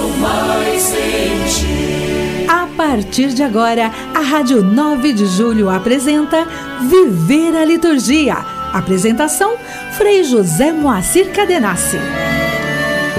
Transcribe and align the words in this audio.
mais 0.00 0.92
em 0.92 1.44
ti. 1.48 2.46
A 2.48 2.66
partir 2.76 3.34
de 3.34 3.42
agora, 3.42 3.90
a 4.14 4.20
Rádio 4.20 4.62
9 4.62 5.12
de 5.12 5.26
Julho 5.26 5.68
apresenta 5.68 6.46
Viver 6.88 7.54
a 7.56 7.64
Liturgia. 7.64 8.36
Apresentação: 8.72 9.56
Frei 9.96 10.24
José 10.24 10.72
Moacir 10.72 11.30
Cadenassi. 11.32 11.98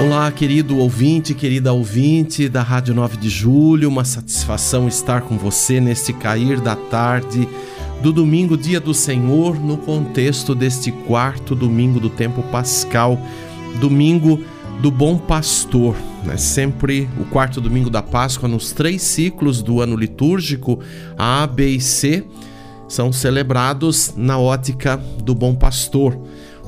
Olá, 0.00 0.30
querido 0.32 0.78
ouvinte, 0.78 1.34
querida 1.34 1.72
ouvinte 1.72 2.48
da 2.48 2.62
Rádio 2.62 2.94
9 2.94 3.16
de 3.16 3.28
Julho, 3.28 3.88
uma 3.88 4.04
satisfação 4.04 4.88
estar 4.88 5.22
com 5.22 5.38
você 5.38 5.80
neste 5.80 6.12
cair 6.12 6.60
da 6.60 6.74
tarde 6.74 7.48
do 8.02 8.12
domingo, 8.12 8.56
dia 8.56 8.80
do 8.80 8.92
Senhor, 8.92 9.58
no 9.58 9.76
contexto 9.76 10.54
deste 10.54 10.90
quarto 10.90 11.54
domingo 11.54 12.00
do 12.00 12.10
tempo 12.10 12.42
pascal, 12.42 13.18
domingo 13.80 14.42
do 14.80 14.90
Bom 14.90 15.18
Pastor. 15.18 15.96
Né? 16.24 16.36
Sempre 16.36 17.08
o 17.20 17.24
quarto 17.24 17.60
domingo 17.60 17.90
da 17.90 18.02
Páscoa, 18.02 18.48
nos 18.48 18.72
três 18.72 19.02
ciclos 19.02 19.62
do 19.62 19.80
ano 19.80 19.96
litúrgico, 19.96 20.80
A, 21.16 21.46
B 21.46 21.70
e 21.70 21.80
C, 21.80 22.24
são 22.88 23.12
celebrados 23.12 24.14
na 24.16 24.38
ótica 24.38 24.96
do 25.22 25.34
Bom 25.34 25.54
Pastor. 25.54 26.18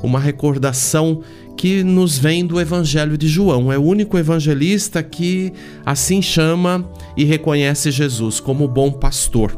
Uma 0.01 0.19
recordação 0.19 1.21
que 1.57 1.83
nos 1.83 2.17
vem 2.19 2.45
do 2.45 2.61
Evangelho 2.61 3.17
de 3.17 3.27
João. 3.27 3.71
É 3.71 3.77
o 3.77 3.83
único 3.83 4.17
evangelista 4.17 5.01
que 5.01 5.51
assim 5.83 6.21
chama 6.21 6.87
e 7.17 7.23
reconhece 7.25 7.89
Jesus 7.89 8.39
como 8.39 8.67
bom 8.67 8.91
pastor. 8.91 9.57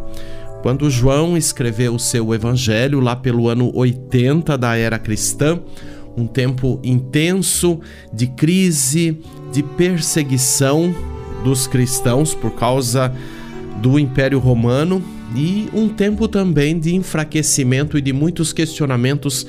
Quando 0.62 0.90
João 0.90 1.38
escreveu 1.38 1.96
o 1.96 2.00
seu 2.00 2.34
evangelho 2.34 3.00
lá 3.00 3.16
pelo 3.16 3.48
ano 3.50 3.72
80 3.74 4.58
da 4.58 4.76
era 4.76 4.98
cristã, 4.98 5.60
um 6.18 6.28
tempo 6.28 6.80
intenso 6.84 7.80
de 8.12 8.28
crise, 8.28 9.20
de 9.52 9.64
perseguição 9.64 10.94
dos 11.44 11.68
cristãos 11.68 12.34
por 12.34 12.52
causa 12.52 13.14
do 13.82 13.98
Império 13.98 14.40
Romano 14.40 15.02
e 15.36 15.70
um 15.74 15.88
tempo 15.88 16.28
também 16.28 16.78
de 16.78 16.96
enfraquecimento 16.96 17.98
e 17.98 18.02
de 18.02 18.12
muitos 18.12 18.52
questionamentos 18.52 19.48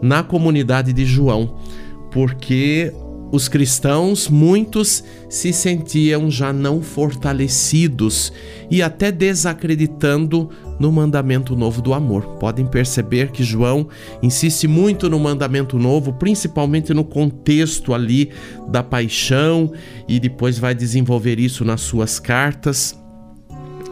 na 0.00 0.22
comunidade 0.22 0.92
de 0.92 1.04
João 1.04 1.56
porque 2.10 2.92
os 3.30 3.48
cristãos, 3.48 4.28
muitos 4.28 5.04
se 5.28 5.52
sentiam 5.52 6.30
já 6.30 6.52
não 6.52 6.80
fortalecidos 6.80 8.32
e 8.70 8.80
até 8.82 9.10
desacreditando 9.10 10.48
no 10.78 10.92
mandamento 10.92 11.56
novo 11.56 11.80
do 11.80 11.94
amor. 11.94 12.22
Podem 12.38 12.66
perceber 12.66 13.30
que 13.30 13.42
João 13.42 13.88
insiste 14.22 14.66
muito 14.66 15.08
no 15.08 15.18
mandamento 15.18 15.78
novo, 15.78 16.12
principalmente 16.12 16.92
no 16.92 17.04
contexto 17.04 17.94
ali 17.94 18.30
da 18.68 18.82
paixão, 18.82 19.72
e 20.08 20.20
depois 20.20 20.58
vai 20.58 20.74
desenvolver 20.74 21.38
isso 21.38 21.64
nas 21.64 21.80
suas 21.80 22.18
cartas, 22.18 22.98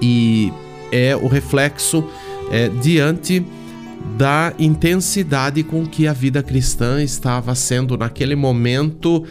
e 0.00 0.52
é 0.92 1.16
o 1.16 1.26
reflexo 1.26 2.04
é, 2.50 2.68
diante 2.68 3.44
da 4.16 4.52
intensidade 4.58 5.62
com 5.62 5.86
que 5.86 6.06
a 6.06 6.12
vida 6.12 6.42
cristã 6.42 7.02
estava 7.02 7.54
sendo 7.54 7.96
naquele 7.96 8.36
momento 8.36 9.24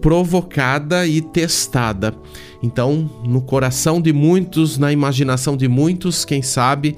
provocada 0.00 1.06
e 1.06 1.20
testada. 1.20 2.14
Então, 2.62 3.08
no 3.24 3.40
coração 3.40 4.00
de 4.00 4.12
muitos, 4.12 4.78
na 4.78 4.92
imaginação 4.92 5.56
de 5.56 5.68
muitos, 5.68 6.24
quem 6.24 6.42
sabe, 6.42 6.96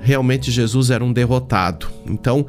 realmente 0.00 0.50
Jesus 0.50 0.90
era 0.90 1.04
um 1.04 1.12
derrotado. 1.12 1.86
Então, 2.06 2.46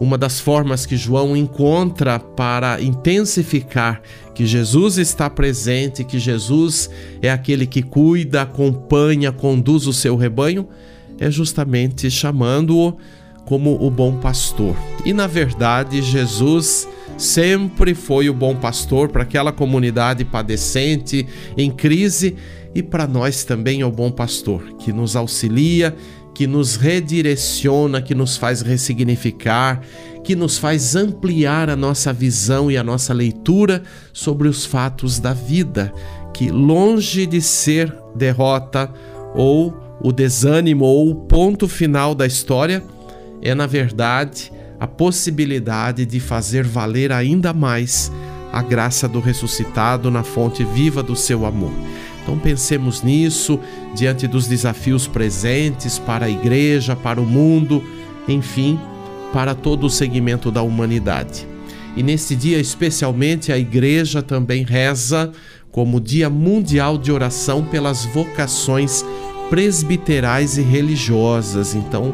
uma 0.00 0.18
das 0.18 0.40
formas 0.40 0.86
que 0.86 0.96
João 0.96 1.36
encontra 1.36 2.18
para 2.18 2.80
intensificar 2.80 4.00
que 4.34 4.46
Jesus 4.46 4.98
está 4.98 5.28
presente, 5.28 6.02
que 6.02 6.18
Jesus 6.18 6.90
é 7.20 7.30
aquele 7.30 7.66
que 7.66 7.82
cuida, 7.82 8.42
acompanha, 8.42 9.30
conduz 9.30 9.86
o 9.86 9.92
seu 9.92 10.16
rebanho, 10.16 10.66
é 11.18 11.30
justamente 11.30 12.10
chamando-o 12.10 12.96
como 13.44 13.74
o 13.84 13.90
bom 13.90 14.16
pastor. 14.16 14.74
E 15.04 15.12
na 15.12 15.26
verdade, 15.26 16.00
Jesus 16.00 16.88
sempre 17.16 17.94
foi 17.94 18.28
o 18.28 18.34
bom 18.34 18.54
pastor 18.54 19.08
para 19.08 19.22
aquela 19.22 19.52
comunidade 19.52 20.24
padecente, 20.24 21.26
em 21.56 21.70
crise, 21.70 22.36
e 22.74 22.82
para 22.82 23.06
nós 23.06 23.44
também 23.44 23.82
é 23.82 23.86
o 23.86 23.90
bom 23.90 24.10
pastor, 24.10 24.62
que 24.78 24.92
nos 24.92 25.14
auxilia, 25.14 25.94
que 26.34 26.46
nos 26.46 26.76
redireciona, 26.76 28.00
que 28.00 28.14
nos 28.14 28.36
faz 28.36 28.62
ressignificar, 28.62 29.82
que 30.24 30.34
nos 30.34 30.56
faz 30.56 30.96
ampliar 30.96 31.68
a 31.68 31.76
nossa 31.76 32.12
visão 32.12 32.70
e 32.70 32.76
a 32.76 32.84
nossa 32.84 33.12
leitura 33.12 33.82
sobre 34.12 34.48
os 34.48 34.64
fatos 34.64 35.18
da 35.18 35.34
vida, 35.34 35.92
que 36.32 36.50
longe 36.50 37.26
de 37.26 37.40
ser 37.40 37.94
derrota 38.14 38.90
ou 39.34 39.74
o 40.00 40.12
desânimo 40.12 40.84
ou 40.84 41.10
o 41.10 41.14
ponto 41.14 41.68
final 41.68 42.14
da 42.14 42.26
história, 42.26 42.82
é, 43.40 43.54
na 43.54 43.66
verdade, 43.66 44.52
a 44.82 44.86
possibilidade 44.88 46.04
de 46.04 46.18
fazer 46.18 46.64
valer 46.64 47.12
ainda 47.12 47.52
mais 47.52 48.10
a 48.52 48.60
graça 48.60 49.06
do 49.06 49.20
ressuscitado 49.20 50.10
na 50.10 50.24
fonte 50.24 50.64
viva 50.64 51.04
do 51.04 51.14
seu 51.14 51.46
amor. 51.46 51.70
Então 52.20 52.36
pensemos 52.36 53.00
nisso 53.00 53.60
diante 53.94 54.26
dos 54.26 54.48
desafios 54.48 55.06
presentes 55.06 56.00
para 56.00 56.26
a 56.26 56.28
igreja, 56.28 56.96
para 56.96 57.20
o 57.20 57.24
mundo, 57.24 57.80
enfim, 58.26 58.76
para 59.32 59.54
todo 59.54 59.86
o 59.86 59.90
segmento 59.90 60.50
da 60.50 60.62
humanidade. 60.62 61.46
E 61.96 62.02
nesse 62.02 62.34
dia, 62.34 62.58
especialmente, 62.58 63.52
a 63.52 63.58
igreja 63.58 64.20
também 64.20 64.64
reza 64.64 65.30
como 65.70 66.00
Dia 66.00 66.28
Mundial 66.28 66.98
de 66.98 67.12
Oração 67.12 67.64
pelas 67.64 68.04
vocações 68.06 69.04
presbiterais 69.48 70.58
e 70.58 70.62
religiosas. 70.62 71.72
Então, 71.72 72.12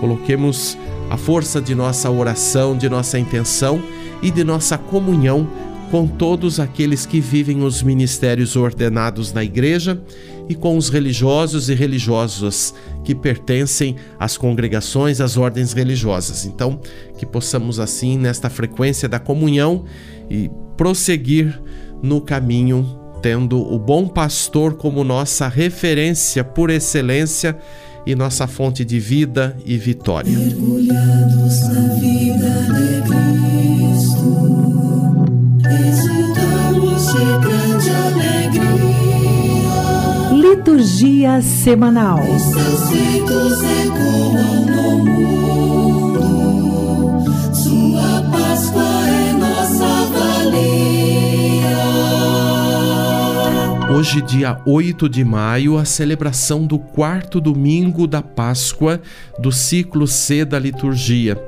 Coloquemos 0.00 0.76
a 1.10 1.16
força 1.16 1.60
de 1.60 1.74
nossa 1.74 2.10
oração, 2.10 2.76
de 2.76 2.88
nossa 2.88 3.18
intenção 3.18 3.82
e 4.22 4.30
de 4.30 4.42
nossa 4.42 4.76
comunhão 4.76 5.48
com 5.90 6.06
todos 6.06 6.58
aqueles 6.58 7.06
que 7.06 7.20
vivem 7.20 7.62
os 7.62 7.82
ministérios 7.82 8.56
ordenados 8.56 9.32
na 9.32 9.44
igreja 9.44 10.00
e 10.48 10.54
com 10.54 10.76
os 10.76 10.88
religiosos 10.88 11.68
e 11.68 11.74
religiosas 11.74 12.74
que 13.04 13.14
pertencem 13.14 13.96
às 14.18 14.36
congregações, 14.36 15.20
às 15.20 15.36
ordens 15.36 15.72
religiosas. 15.72 16.44
Então, 16.44 16.80
que 17.16 17.24
possamos 17.24 17.78
assim, 17.78 18.18
nesta 18.18 18.50
frequência 18.50 19.08
da 19.08 19.18
comunhão 19.18 19.84
e 20.28 20.50
prosseguir 20.76 21.60
no 22.02 22.20
caminho, 22.20 22.98
tendo 23.22 23.60
o 23.60 23.78
bom 23.78 24.08
pastor 24.08 24.74
como 24.74 25.04
nossa 25.04 25.48
referência 25.48 26.42
por 26.44 26.68
excelência 26.68 27.56
e 28.06 28.14
nossa 28.14 28.46
fonte 28.46 28.84
de 28.84 29.00
vida 29.00 29.56
e 29.64 29.76
vitória. 29.76 30.30
Mergulhados 30.30 31.68
na 31.68 31.94
vida 31.94 32.48
de 32.72 33.02
Cristo, 33.02 34.30
exultamos 35.88 37.06
de 37.12 37.24
grande 37.48 37.90
alegria. 37.90 38.46
Liturgia 40.50 41.42
semanal. 41.42 42.20
Os 42.22 42.42
seus 42.42 42.90
feitos 42.90 43.62
ecoam 43.84 44.64
no 44.66 45.04
mundo, 45.04 45.45
Hoje, 53.96 54.20
dia 54.20 54.60
8 54.66 55.08
de 55.08 55.24
maio, 55.24 55.78
a 55.78 55.86
celebração 55.86 56.66
do 56.66 56.78
quarto 56.78 57.40
domingo 57.40 58.06
da 58.06 58.20
Páscoa 58.20 59.00
do 59.38 59.50
ciclo 59.50 60.06
C 60.06 60.44
da 60.44 60.58
liturgia. 60.58 61.42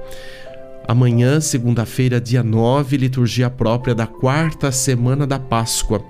Amanhã, 0.88 1.42
segunda-feira, 1.42 2.18
dia 2.18 2.42
9, 2.42 2.96
liturgia 2.96 3.50
própria 3.50 3.94
da 3.94 4.06
quarta 4.06 4.72
semana 4.72 5.26
da 5.26 5.38
Páscoa. 5.38 6.02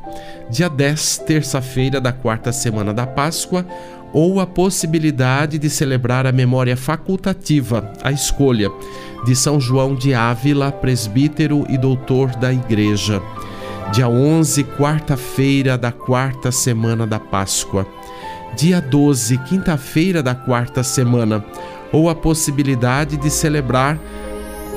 Dia 0.49 0.69
10, 0.69 1.25
terça-feira 1.27 2.01
da 2.01 2.13
quarta 2.13 2.53
semana 2.53 2.95
da 2.95 3.05
Páscoa, 3.05 3.67
ou 4.13 4.39
a 4.39 4.47
possibilidade 4.47 5.59
de 5.59 5.69
celebrar 5.69 6.25
a 6.25 6.31
memória 6.31 6.77
facultativa, 6.77 7.93
a 8.01 8.13
escolha, 8.13 8.71
de 9.25 9.35
São 9.35 9.61
João 9.61 9.93
de 9.93 10.15
Ávila, 10.15 10.71
presbítero 10.71 11.67
e 11.69 11.77
doutor 11.77 12.31
da 12.37 12.53
Igreja 12.53 13.21
dia 13.93 14.09
11, 14.09 14.65
quarta-feira 14.65 15.79
da 15.79 15.91
quarta 15.91 16.53
semana 16.53 17.07
da 17.07 17.19
Páscoa, 17.19 17.87
dia 18.57 18.81
12, 18.81 19.39
quinta-feira 19.39 20.23
da 20.23 20.35
quarta 20.35 20.83
semana, 20.83 21.45
ou 21.91 22.09
a 22.09 22.15
possibilidade 22.15 23.17
de 23.17 23.31
celebrar 23.31 23.99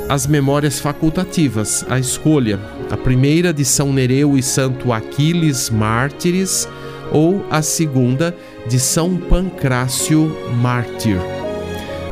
as 0.07 0.25
memórias 0.25 0.79
facultativas, 0.79 1.85
a 1.89 1.99
escolha, 1.99 2.59
a 2.89 2.97
primeira 2.97 3.53
de 3.53 3.65
São 3.65 3.91
Nereu 3.93 4.37
e 4.37 4.43
Santo 4.43 4.91
Aquiles 4.91 5.69
mártires, 5.69 6.67
ou 7.11 7.45
a 7.49 7.61
segunda 7.61 8.35
de 8.67 8.79
São 8.79 9.17
Pancrácio 9.17 10.35
mártir. 10.61 11.40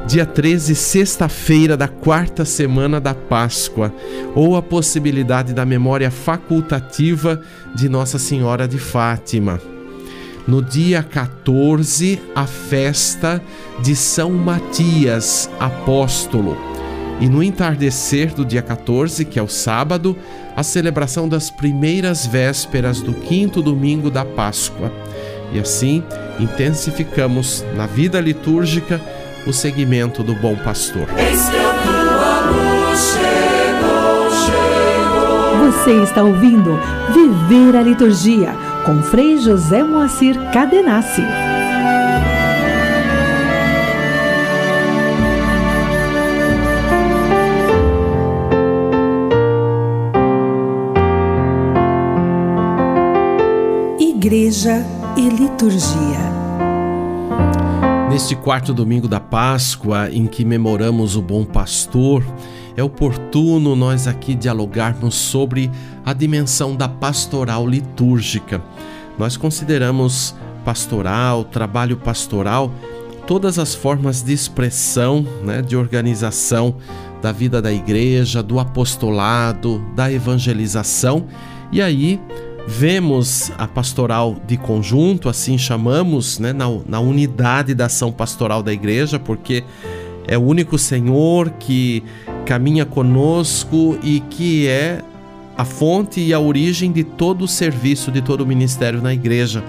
Dia 0.10 0.26
13, 0.26 0.74
sexta-feira 0.74 1.78
da 1.78 1.88
quarta 1.88 2.44
semana 2.44 3.00
da 3.00 3.14
Páscoa, 3.14 3.94
ou 4.34 4.56
a 4.56 4.62
possibilidade 4.62 5.54
da 5.54 5.68
memória 5.68 6.10
facultativa 6.10 7.40
de 7.76 7.88
Nossa 7.88 8.18
Senhora 8.18 8.68
de 8.68 8.80
Fátima. 8.80 9.62
No 10.48 10.64
dia 10.64 11.04
14, 11.04 12.20
a 12.34 12.48
festa 12.48 13.40
de 13.84 13.96
São 13.96 14.32
Matias, 14.32 15.48
apóstolo. 15.60 16.58
E 17.22 17.30
no 17.30 17.44
entardecer 17.44 18.34
do 18.34 18.44
dia 18.44 18.64
14, 18.64 19.24
que 19.26 19.38
é 19.38 19.44
o 19.44 19.48
sábado, 19.48 20.18
a 20.56 20.64
celebração 20.64 21.30
das 21.30 21.52
primeiras 21.52 22.26
vésperas 22.26 23.00
do 23.00 23.14
quinto 23.14 23.62
domingo 23.62 24.10
da 24.10 24.26
Páscoa. 24.26 24.92
E 25.54 25.60
assim 25.60 26.02
intensificamos 26.40 27.64
na 27.76 27.86
vida 27.86 28.20
litúrgica 28.20 29.00
o 29.50 29.54
segmento 29.54 30.22
do 30.22 30.36
bom 30.36 30.56
pastor. 30.56 31.08
Você 35.66 36.04
está 36.04 36.24
ouvindo 36.24 36.80
Viver 37.14 37.76
a 37.76 37.82
Liturgia 37.82 38.54
com 38.86 39.02
Frei 39.02 39.40
José 39.40 39.84
Moacir 39.84 40.36
Cadenassi. 40.52 41.24
Igreja 54.00 54.86
e 55.18 55.28
Liturgia. 55.28 56.29
Neste 58.20 58.36
quarto 58.36 58.74
domingo 58.74 59.08
da 59.08 59.22
Páscoa, 59.22 60.10
em 60.12 60.28
que 60.28 60.44
memoramos 60.44 61.16
o 61.16 61.22
bom 61.22 61.46
pastor, 61.46 62.22
é 62.76 62.84
oportuno 62.84 63.78
nós 63.78 64.08
aqui 64.08 64.36
dialogarmos 64.36 65.16
sobre 65.16 65.72
a 66.06 66.12
dimensão 66.12 66.76
da 66.76 66.90
pastoral 66.90 67.66
litúrgica. 67.66 68.62
Nós 69.18 69.38
consideramos 69.38 70.36
pastoral, 70.66 71.46
trabalho 71.46 71.96
pastoral, 71.96 72.74
todas 73.26 73.58
as 73.58 73.74
formas 73.74 74.22
de 74.22 74.34
expressão, 74.34 75.26
né, 75.42 75.62
de 75.62 75.78
organização 75.78 76.76
da 77.22 77.32
vida 77.32 77.62
da 77.62 77.72
igreja, 77.72 78.44
do 78.44 78.60
apostolado, 78.60 79.82
da 79.96 80.12
evangelização, 80.12 81.26
e 81.72 81.82
aí 81.82 82.20
vemos 82.70 83.52
a 83.58 83.68
pastoral 83.68 84.38
de 84.46 84.56
conjunto, 84.56 85.28
assim 85.28 85.58
chamamos, 85.58 86.38
né, 86.38 86.54
na, 86.54 86.66
na 86.88 87.00
unidade 87.00 87.74
da 87.74 87.88
ação 87.88 88.12
pastoral 88.12 88.62
da 88.62 88.72
igreja, 88.72 89.18
porque 89.18 89.64
é 90.28 90.38
o 90.38 90.42
único 90.42 90.78
Senhor 90.78 91.50
que 91.60 92.04
caminha 92.46 92.86
conosco 92.86 93.98
e 94.04 94.20
que 94.20 94.68
é 94.68 95.02
a 95.58 95.66
fonte 95.66 96.22
e 96.22 96.32
a 96.32 96.40
origem 96.40 96.92
de 96.92 97.04
todo 97.04 97.44
o 97.44 97.48
serviço, 97.48 98.12
de 98.12 98.22
todo 98.22 98.42
o 98.42 98.46
ministério 98.46 99.02
na 99.02 99.14
igreja 99.14 99.64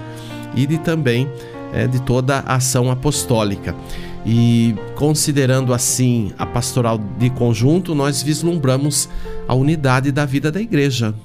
e 0.55 0.67
de 0.67 0.77
também 0.77 1.27
é, 1.73 1.87
de 1.87 1.99
toda 2.03 2.37
a 2.45 2.55
ação 2.55 2.91
apostólica. 2.91 3.75
E 4.23 4.75
considerando 4.93 5.73
assim 5.73 6.31
a 6.37 6.45
pastoral 6.45 7.01
de 7.17 7.31
conjunto, 7.31 7.95
nós 7.95 8.21
vislumbramos 8.21 9.09
a 9.47 9.55
unidade 9.55 10.11
da 10.11 10.23
vida 10.23 10.51
da 10.51 10.61
igreja, 10.61 11.15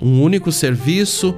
um 0.00 0.22
único 0.22 0.52
serviço 0.52 1.34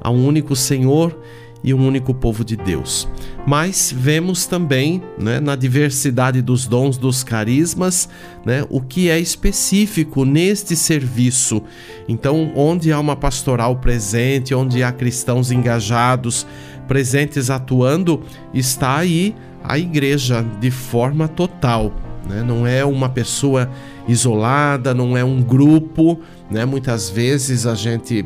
a 0.00 0.10
um 0.10 0.26
único 0.26 0.56
Senhor 0.56 1.16
e 1.62 1.74
um 1.74 1.86
único 1.86 2.14
povo 2.14 2.44
de 2.44 2.56
Deus. 2.56 3.08
Mas 3.46 3.92
vemos 3.94 4.46
também 4.46 5.02
né, 5.18 5.40
na 5.40 5.54
diversidade 5.54 6.40
dos 6.40 6.66
dons, 6.66 6.96
dos 6.96 7.22
carismas, 7.22 8.08
né, 8.44 8.64
o 8.68 8.80
que 8.80 9.10
é 9.10 9.18
específico 9.18 10.24
neste 10.24 10.74
serviço. 10.74 11.62
Então, 12.08 12.52
onde 12.56 12.92
há 12.92 12.98
uma 12.98 13.16
pastoral 13.16 13.76
presente, 13.76 14.54
onde 14.54 14.82
há 14.82 14.90
cristãos 14.90 15.50
engajados, 15.50 16.46
presentes 16.88 17.50
atuando, 17.50 18.22
está 18.54 18.96
aí 18.96 19.34
a 19.62 19.78
igreja 19.78 20.44
de 20.60 20.70
forma 20.70 21.28
total. 21.28 21.92
Né? 22.28 22.42
Não 22.42 22.66
é 22.66 22.84
uma 22.84 23.08
pessoa 23.08 23.68
isolada, 24.06 24.94
não 24.94 25.16
é 25.16 25.24
um 25.24 25.42
grupo. 25.42 26.20
Né? 26.50 26.64
Muitas 26.64 27.08
vezes 27.10 27.66
a 27.66 27.74
gente 27.74 28.24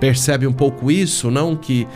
percebe 0.00 0.46
um 0.46 0.52
pouco 0.52 0.90
isso, 0.90 1.30
não 1.30 1.56
que 1.56 1.86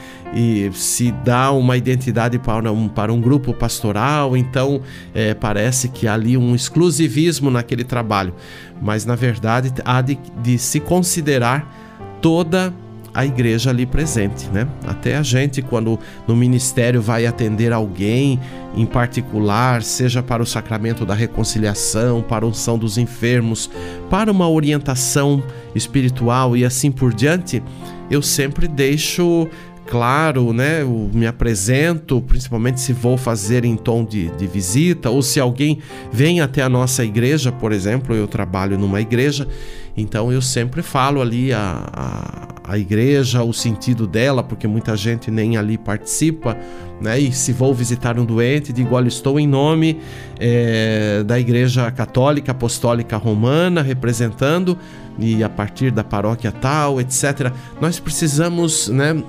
se 0.72 1.10
dá 1.24 1.50
uma 1.50 1.76
identidade 1.76 2.38
para 2.38 2.70
um, 2.72 2.88
para 2.88 3.12
um 3.12 3.20
grupo 3.20 3.52
pastoral, 3.52 4.36
então 4.36 4.80
é, 5.12 5.34
parece 5.34 5.88
que 5.88 6.06
há 6.06 6.14
ali 6.14 6.36
um 6.36 6.54
exclusivismo 6.54 7.50
naquele 7.50 7.84
trabalho, 7.84 8.34
mas 8.80 9.04
na 9.04 9.16
verdade 9.16 9.72
há 9.84 10.00
de, 10.00 10.18
de 10.40 10.56
se 10.56 10.78
considerar 10.78 12.18
toda 12.20 12.68
a 12.68 12.89
igreja 13.14 13.70
ali 13.70 13.84
presente, 13.86 14.48
né? 14.48 14.68
Até 14.86 15.16
a 15.16 15.22
gente 15.22 15.62
quando 15.62 15.98
no 16.26 16.36
ministério 16.36 17.02
vai 17.02 17.26
atender 17.26 17.72
alguém 17.72 18.38
em 18.74 18.86
particular, 18.86 19.82
seja 19.82 20.22
para 20.22 20.42
o 20.42 20.46
sacramento 20.46 21.04
da 21.04 21.14
reconciliação, 21.14 22.22
para 22.22 22.44
a 22.44 22.48
unção 22.48 22.78
dos 22.78 22.98
enfermos, 22.98 23.70
para 24.08 24.30
uma 24.30 24.48
orientação 24.48 25.42
espiritual 25.74 26.56
e 26.56 26.64
assim 26.64 26.90
por 26.90 27.12
diante, 27.12 27.62
eu 28.10 28.22
sempre 28.22 28.68
deixo 28.68 29.48
claro, 29.90 30.52
né? 30.52 30.82
Eu 30.82 31.10
me 31.12 31.26
apresento, 31.26 32.22
principalmente 32.22 32.80
se 32.80 32.92
vou 32.92 33.16
fazer 33.16 33.64
em 33.64 33.76
tom 33.76 34.04
de, 34.04 34.28
de, 34.36 34.46
visita, 34.46 35.10
ou 35.10 35.20
se 35.20 35.40
alguém 35.40 35.78
vem 36.12 36.40
até 36.40 36.62
a 36.62 36.68
nossa 36.68 37.04
igreja, 37.04 37.50
por 37.50 37.72
exemplo, 37.72 38.14
eu 38.14 38.28
trabalho 38.28 38.78
numa 38.78 39.00
igreja, 39.00 39.48
então 39.96 40.32
eu 40.32 40.40
sempre 40.40 40.80
falo 40.80 41.20
ali 41.20 41.52
a, 41.52 42.49
a, 42.70 42.78
igreja, 42.78 43.42
o 43.42 43.52
sentido 43.52 44.06
dela, 44.06 44.42
porque 44.42 44.68
muita 44.68 44.96
gente 44.96 45.30
nem 45.30 45.56
ali 45.56 45.76
participa, 45.76 46.56
né? 47.00 47.18
E 47.18 47.32
se 47.32 47.52
vou 47.52 47.74
visitar 47.74 48.18
um 48.18 48.24
doente, 48.24 48.72
digo: 48.72 48.94
olha, 48.94 49.08
estou 49.08 49.40
em 49.40 49.46
nome 49.46 49.98
é, 50.38 51.22
da 51.24 51.38
Igreja 51.38 51.90
Católica 51.90 52.52
Apostólica 52.52 53.16
Romana, 53.16 53.82
representando, 53.82 54.78
e 55.18 55.42
a 55.42 55.48
partir 55.48 55.90
da 55.90 56.04
paróquia 56.04 56.52
tal, 56.52 57.00
etc. 57.00 57.52
Nós 57.80 57.98
precisamos 57.98 58.88
né, 58.88 59.20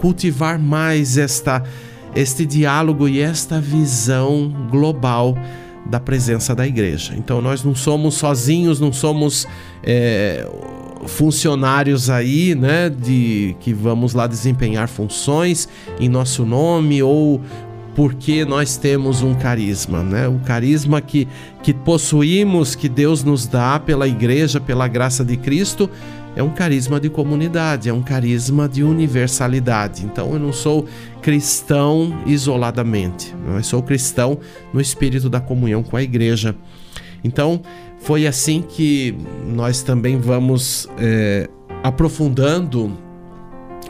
cultivar 0.00 0.58
mais 0.58 1.16
esta, 1.16 1.62
este 2.16 2.44
diálogo 2.44 3.08
e 3.08 3.20
esta 3.20 3.60
visão 3.60 4.52
global 4.70 5.36
da 5.86 6.00
presença 6.00 6.54
da 6.54 6.66
igreja. 6.66 7.14
Então 7.16 7.40
nós 7.40 7.64
não 7.64 7.74
somos 7.74 8.14
sozinhos, 8.14 8.78
não 8.80 8.92
somos. 8.92 9.46
É, 9.82 10.46
funcionários 11.06 12.10
aí, 12.10 12.54
né, 12.54 12.90
de 12.90 13.56
que 13.60 13.72
vamos 13.72 14.14
lá 14.14 14.26
desempenhar 14.26 14.88
funções 14.88 15.68
em 16.00 16.08
nosso 16.08 16.44
nome 16.44 17.02
ou 17.02 17.40
porque 17.94 18.44
nós 18.44 18.76
temos 18.76 19.22
um 19.22 19.34
carisma, 19.34 20.04
né? 20.04 20.28
O 20.28 20.38
carisma 20.38 21.00
que, 21.00 21.26
que 21.64 21.74
possuímos, 21.74 22.76
que 22.76 22.88
Deus 22.88 23.24
nos 23.24 23.44
dá 23.44 23.80
pela 23.80 24.06
igreja, 24.06 24.60
pela 24.60 24.86
graça 24.86 25.24
de 25.24 25.36
Cristo, 25.36 25.90
é 26.36 26.42
um 26.42 26.50
carisma 26.50 27.00
de 27.00 27.10
comunidade, 27.10 27.88
é 27.88 27.92
um 27.92 28.00
carisma 28.00 28.68
de 28.68 28.84
universalidade. 28.84 30.04
Então 30.04 30.32
eu 30.32 30.38
não 30.38 30.52
sou 30.52 30.86
cristão 31.20 32.16
isoladamente, 32.24 33.34
eu 33.52 33.62
sou 33.64 33.82
cristão 33.82 34.38
no 34.72 34.80
espírito 34.80 35.28
da 35.28 35.40
comunhão 35.40 35.82
com 35.82 35.96
a 35.96 36.02
igreja. 36.02 36.54
Então 37.22 37.62
foi 37.98 38.26
assim 38.26 38.62
que 38.62 39.16
nós 39.46 39.82
também 39.82 40.18
vamos 40.18 40.88
é, 40.98 41.48
aprofundando 41.82 42.96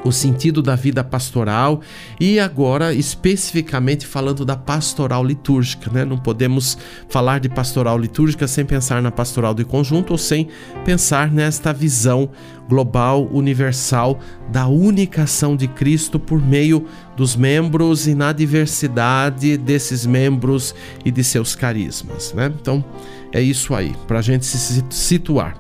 o 0.05 0.13
sentido 0.13 0.63
da 0.63 0.75
vida 0.75 1.03
pastoral 1.03 1.81
e 2.21 2.39
agora 2.39 2.95
especificamente 2.95 4.07
falando 4.07 4.45
da 4.45 4.57
pastoral 4.57 5.25
litúrgica, 5.25 5.91
né? 5.91 6.05
Não 6.05 6.17
podemos 6.17 6.79
falar 7.09 7.41
de 7.41 7.49
pastoral 7.49 7.99
litúrgica 7.99 8.47
sem 8.47 8.65
pensar 8.65 9.03
na 9.03 9.11
pastoral 9.11 9.55
de 9.55 9.65
conjunto 9.65 10.13
ou 10.13 10.19
sem 10.19 10.49
pensar 10.85 11.33
nesta 11.33 11.73
visão 11.73 12.31
global, 12.69 13.29
universal 13.33 14.21
da 14.51 14.67
unicação 14.69 15.57
de 15.57 15.67
Cristo 15.67 16.19
por 16.19 16.41
meio 16.41 16.87
dos 17.17 17.35
membros 17.35 18.07
e 18.07 18.15
na 18.15 18.33
diversidade 18.33 19.57
desses 19.57 20.05
membros 20.05 20.75
e 21.05 21.11
de 21.11 21.25
seus 21.25 21.55
carismas, 21.55 22.33
né? 22.35 22.53
Então, 22.61 22.85
é 23.33 23.41
isso 23.41 23.75
aí, 23.75 23.95
para 24.07 24.19
a 24.19 24.23
gente 24.23 24.45
se 24.45 24.85
situar. 24.91 25.57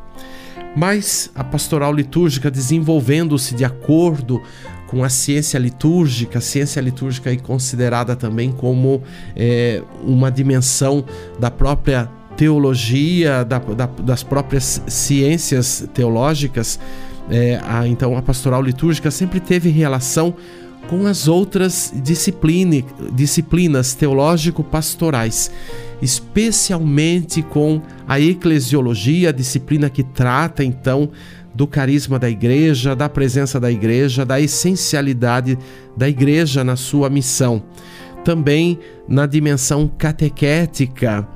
Mas 0.77 1.31
a 1.35 1.43
pastoral 1.43 1.93
litúrgica 1.93 2.51
desenvolvendo-se 2.51 3.55
de 3.55 3.65
acordo 3.65 4.41
com 4.87 5.05
a 5.05 5.09
ciência 5.09 5.59
litúrgica, 5.59 6.39
a 6.39 6.41
ciência 6.41 6.81
litúrgica 6.81 7.33
é 7.33 7.37
considerada 7.37 8.17
também 8.17 8.51
como 8.51 9.03
é, 9.37 9.83
uma 10.03 10.31
dimensão 10.31 11.05
da 11.39 11.51
própria 11.51 12.09
teologia, 12.37 13.45
da, 13.45 13.59
da, 13.59 13.87
das 13.87 14.23
próprias 14.23 14.83
ciências 14.87 15.87
teológicas. 15.93 16.79
É, 17.29 17.61
a, 17.63 17.87
então 17.87 18.17
a 18.17 18.23
pastoral 18.23 18.63
litúrgica 18.63 19.11
sempre 19.11 19.41
teve 19.41 19.69
relação 19.69 20.35
com 20.89 21.07
as 21.07 21.29
outras 21.29 21.93
disciplina, 22.03 22.83
disciplinas 23.13 23.95
teológico-pastorais, 23.95 25.51
especialmente 26.01 27.43
com 27.43 27.83
a 28.07 28.19
eclesiologia, 28.19 29.29
a 29.29 29.33
disciplina 29.33 29.91
que 29.91 30.03
trata 30.03 30.65
então 30.65 31.11
do 31.55 31.67
carisma 31.67 32.19
da 32.19 32.31
igreja, 32.31 32.95
da 32.95 33.09
presença 33.09 33.59
da 33.59 33.71
igreja, 33.71 34.25
da 34.25 34.41
essencialidade 34.41 35.59
da 35.97 36.09
igreja 36.09 36.63
na 36.63 36.77
sua 36.77 37.11
missão. 37.11 37.63
Também 38.25 38.79
na 39.09 39.27
dimensão 39.27 39.91
catequética 39.99 41.27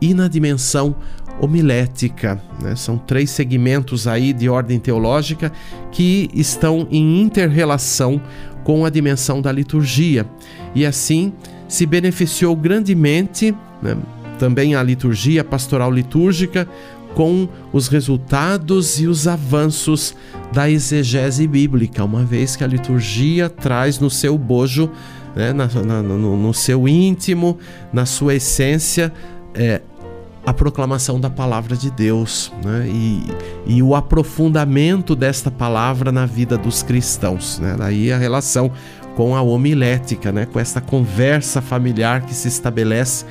e 0.00 0.14
na 0.14 0.28
dimensão 0.28 0.94
homilética. 1.40 2.40
Né? 2.60 2.76
São 2.76 2.96
três 2.98 3.30
segmentos 3.30 4.06
aí 4.06 4.32
de 4.32 4.48
ordem 4.48 4.78
teológica 4.78 5.52
que 5.90 6.28
estão 6.32 6.86
em 6.90 7.20
interrelação 7.20 8.20
com 8.64 8.84
a 8.84 8.90
dimensão 8.90 9.40
da 9.40 9.50
liturgia. 9.50 10.26
E 10.74 10.86
assim 10.86 11.32
se 11.68 11.86
beneficiou 11.86 12.54
grandemente 12.54 13.54
né? 13.80 13.96
também 14.38 14.74
a 14.74 14.82
liturgia 14.82 15.42
pastoral 15.42 15.90
litúrgica 15.90 16.68
com 17.14 17.48
os 17.72 17.88
resultados 17.88 19.00
e 19.00 19.06
os 19.06 19.28
avanços 19.28 20.14
da 20.52 20.70
exegese 20.70 21.46
bíblica, 21.46 22.04
uma 22.04 22.24
vez 22.24 22.56
que 22.56 22.64
a 22.64 22.66
liturgia 22.66 23.48
traz 23.48 23.98
no 23.98 24.10
seu 24.10 24.36
bojo, 24.36 24.90
né, 25.34 25.52
na, 25.52 25.66
na, 25.66 26.02
no, 26.02 26.36
no, 26.36 26.54
seu 26.54 26.86
íntimo, 26.86 27.58
na 27.92 28.04
sua 28.04 28.34
essência, 28.34 29.12
é, 29.54 29.80
a 30.44 30.52
proclamação 30.52 31.20
da 31.20 31.30
palavra 31.30 31.76
de 31.76 31.90
Deus 31.90 32.52
né, 32.64 32.88
e, 32.88 33.24
e 33.66 33.82
o 33.82 33.94
aprofundamento 33.94 35.14
desta 35.14 35.50
palavra 35.50 36.10
na 36.10 36.26
vida 36.26 36.58
dos 36.58 36.82
cristãos. 36.82 37.58
Né, 37.58 37.76
daí 37.78 38.12
a 38.12 38.18
relação 38.18 38.72
com 39.16 39.36
a 39.36 39.42
homilética, 39.42 40.32
né, 40.32 40.46
com 40.46 40.58
essa 40.58 40.80
conversa 40.80 41.60
familiar 41.60 42.22
que 42.22 42.34
se 42.34 42.48
estabelece 42.48 43.24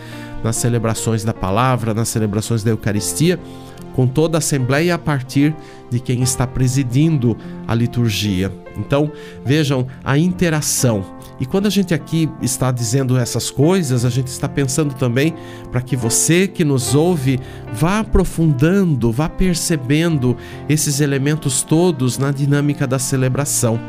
nas 0.44 0.56
celebrações 0.56 1.24
da 1.24 1.34
palavra, 1.34 1.94
nas 1.94 2.08
celebrações 2.08 2.64
da 2.64 2.72
Eucaristia 2.72 3.40
com 3.94 4.08
toda 4.08 4.38
a 4.38 4.40
Assembleia 4.40 4.96
a 4.96 4.98
partir 4.98 5.56
de 5.90 6.00
quem 6.00 6.22
está 6.22 6.48
presidindo 6.48 7.38
a 7.68 7.76
liturgia. 7.76 8.52
Então, 8.78 9.12
vejam 9.46 9.88
a 10.04 10.18
interação. 10.18 11.04
E 11.42 11.46
quando 11.48 11.66
a 11.66 11.72
gente 11.72 11.92
aqui 11.92 12.30
está 12.40 12.70
dizendo 12.72 13.18
essas 13.18 13.50
coisas, 13.50 14.06
a 14.06 14.12
gente 14.12 14.28
está 14.28 14.48
pensando 14.48 14.94
também 14.94 15.34
para 15.72 15.82
que 15.82 15.96
você 15.96 16.48
que 16.48 16.64
nos 16.64 16.94
ouve 16.94 17.40
vá 17.74 18.02
aprofundando, 18.02 19.12
vá 19.12 19.28
percebendo 19.28 20.38
esses 20.70 21.02
elementos 21.02 21.64
todos 21.64 22.20
na 22.20 22.32
dinâmica 22.32 22.86
da 22.86 23.00
celebração 23.00 23.80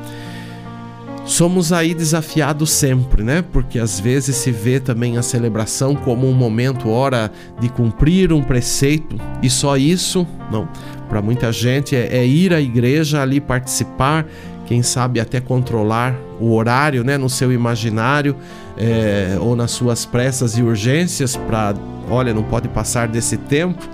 somos 1.24 1.72
aí 1.72 1.94
desafiados 1.94 2.70
sempre, 2.70 3.22
né? 3.22 3.42
Porque 3.52 3.78
às 3.78 4.00
vezes 4.00 4.36
se 4.36 4.50
vê 4.50 4.80
também 4.80 5.16
a 5.18 5.22
celebração 5.22 5.94
como 5.94 6.28
um 6.28 6.32
momento, 6.32 6.88
hora 6.88 7.30
de 7.60 7.68
cumprir 7.68 8.32
um 8.32 8.42
preceito 8.42 9.16
e 9.42 9.48
só 9.48 9.76
isso, 9.76 10.26
não. 10.50 10.68
Para 11.08 11.22
muita 11.22 11.52
gente 11.52 11.94
é, 11.94 12.08
é, 12.16 12.26
ir 12.26 12.52
à 12.52 12.60
igreja 12.60 13.20
ali 13.22 13.40
participar, 13.40 14.26
quem 14.72 14.82
sabe 14.82 15.20
até 15.20 15.38
controlar 15.38 16.18
o 16.40 16.54
horário, 16.54 17.04
né? 17.04 17.18
No 17.18 17.28
seu 17.28 17.52
imaginário 17.52 18.34
é, 18.78 19.36
ou 19.38 19.54
nas 19.54 19.70
suas 19.70 20.06
pressas 20.06 20.56
e 20.56 20.62
urgências 20.62 21.36
para, 21.36 21.74
olha, 22.08 22.32
não 22.32 22.42
pode 22.42 22.68
passar 22.68 23.06
desse 23.06 23.36
tempo 23.36 23.86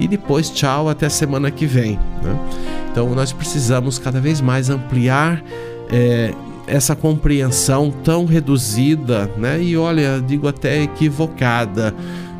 e 0.00 0.08
depois 0.08 0.50
tchau 0.50 0.88
até 0.88 1.08
semana 1.08 1.52
que 1.52 1.66
vem, 1.66 2.00
né? 2.20 2.36
Então 2.90 3.14
nós 3.14 3.32
precisamos 3.32 3.96
cada 3.96 4.20
vez 4.20 4.40
mais 4.40 4.70
ampliar 4.70 5.40
é, 5.88 6.34
essa 6.66 6.96
compreensão 6.96 7.94
tão 8.02 8.24
reduzida, 8.24 9.30
né? 9.38 9.62
E 9.62 9.76
olha, 9.76 10.20
digo 10.20 10.48
até 10.48 10.82
equivocada, 10.82 11.94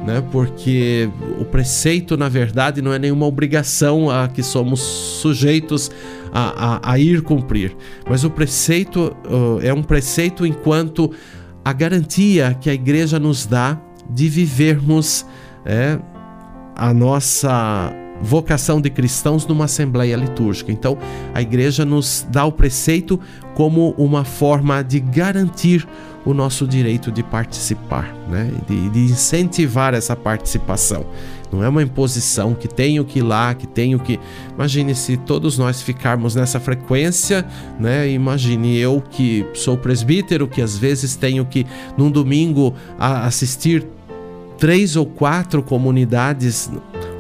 né? 0.05 0.23
Porque 0.31 1.09
o 1.41 1.45
preceito, 1.45 2.17
na 2.17 2.29
verdade, 2.29 2.83
não 2.83 2.93
é 2.93 2.99
nenhuma 2.99 3.27
obrigação 3.27 4.11
a 4.11 4.29
que 4.29 4.43
somos 4.43 4.81
sujeitos 4.81 5.91
a, 6.33 6.91
a, 6.91 6.93
a 6.93 6.99
ir 6.99 7.23
cumprir, 7.23 7.77
mas 8.09 8.25
o 8.25 8.31
preceito 8.31 9.17
uh, 9.27 9.61
é 9.63 9.73
um 9.73 9.83
preceito 9.83 10.45
enquanto 10.45 11.11
a 11.65 11.73
garantia 11.73 12.57
que 12.61 12.69
a 12.69 12.75
igreja 12.75 13.19
nos 13.19 13.47
dá 13.47 13.81
de 14.11 14.29
vivermos 14.29 15.25
é, 15.65 15.99
a 16.77 16.93
nossa 16.93 17.91
vocação 18.21 18.81
de 18.81 18.91
cristãos 18.91 19.47
numa 19.47 19.65
assembleia 19.65 20.17
litúrgica. 20.17 20.71
Então, 20.71 20.99
a 21.33 21.41
igreja 21.41 21.85
nos 21.85 22.27
dá 22.31 22.45
o 22.45 22.53
preceito 22.53 23.19
como 23.55 23.95
uma 23.97 24.25
forma 24.25 24.83
de 24.83 25.01
garantir 25.01 25.87
o 26.25 26.33
nosso 26.33 26.67
direito 26.67 27.13
de 27.13 27.23
participar, 27.23 28.15
né? 28.29 28.51
de, 28.67 28.89
de 28.91 29.01
incentivar 29.01 29.95
essa 29.95 30.17
participação. 30.17 31.05
Não 31.53 31.63
é 31.63 31.69
uma 31.69 31.83
imposição 31.83 32.55
que 32.55 32.67
tenho 32.67 33.05
que 33.05 33.21
ir 33.21 33.23
lá, 33.23 33.55
que 33.55 33.67
tenho 33.67 33.99
que. 33.99 34.19
Imagine 34.55 34.95
se 34.95 35.17
todos 35.17 35.57
nós 35.57 35.81
ficarmos 35.81 36.35
nessa 36.35 36.59
frequência, 36.59 37.47
né? 37.79 38.11
Imagine 38.11 38.77
eu 38.77 39.01
que 39.01 39.47
sou 39.55 39.77
presbítero, 39.77 40.49
que 40.49 40.61
às 40.61 40.77
vezes 40.77 41.15
tenho 41.15 41.45
que, 41.45 41.65
num 41.97 42.11
domingo, 42.11 42.75
assistir 42.99 43.87
três 44.59 44.97
ou 44.97 45.07
quatro 45.07 45.63
comunidades 45.63 46.71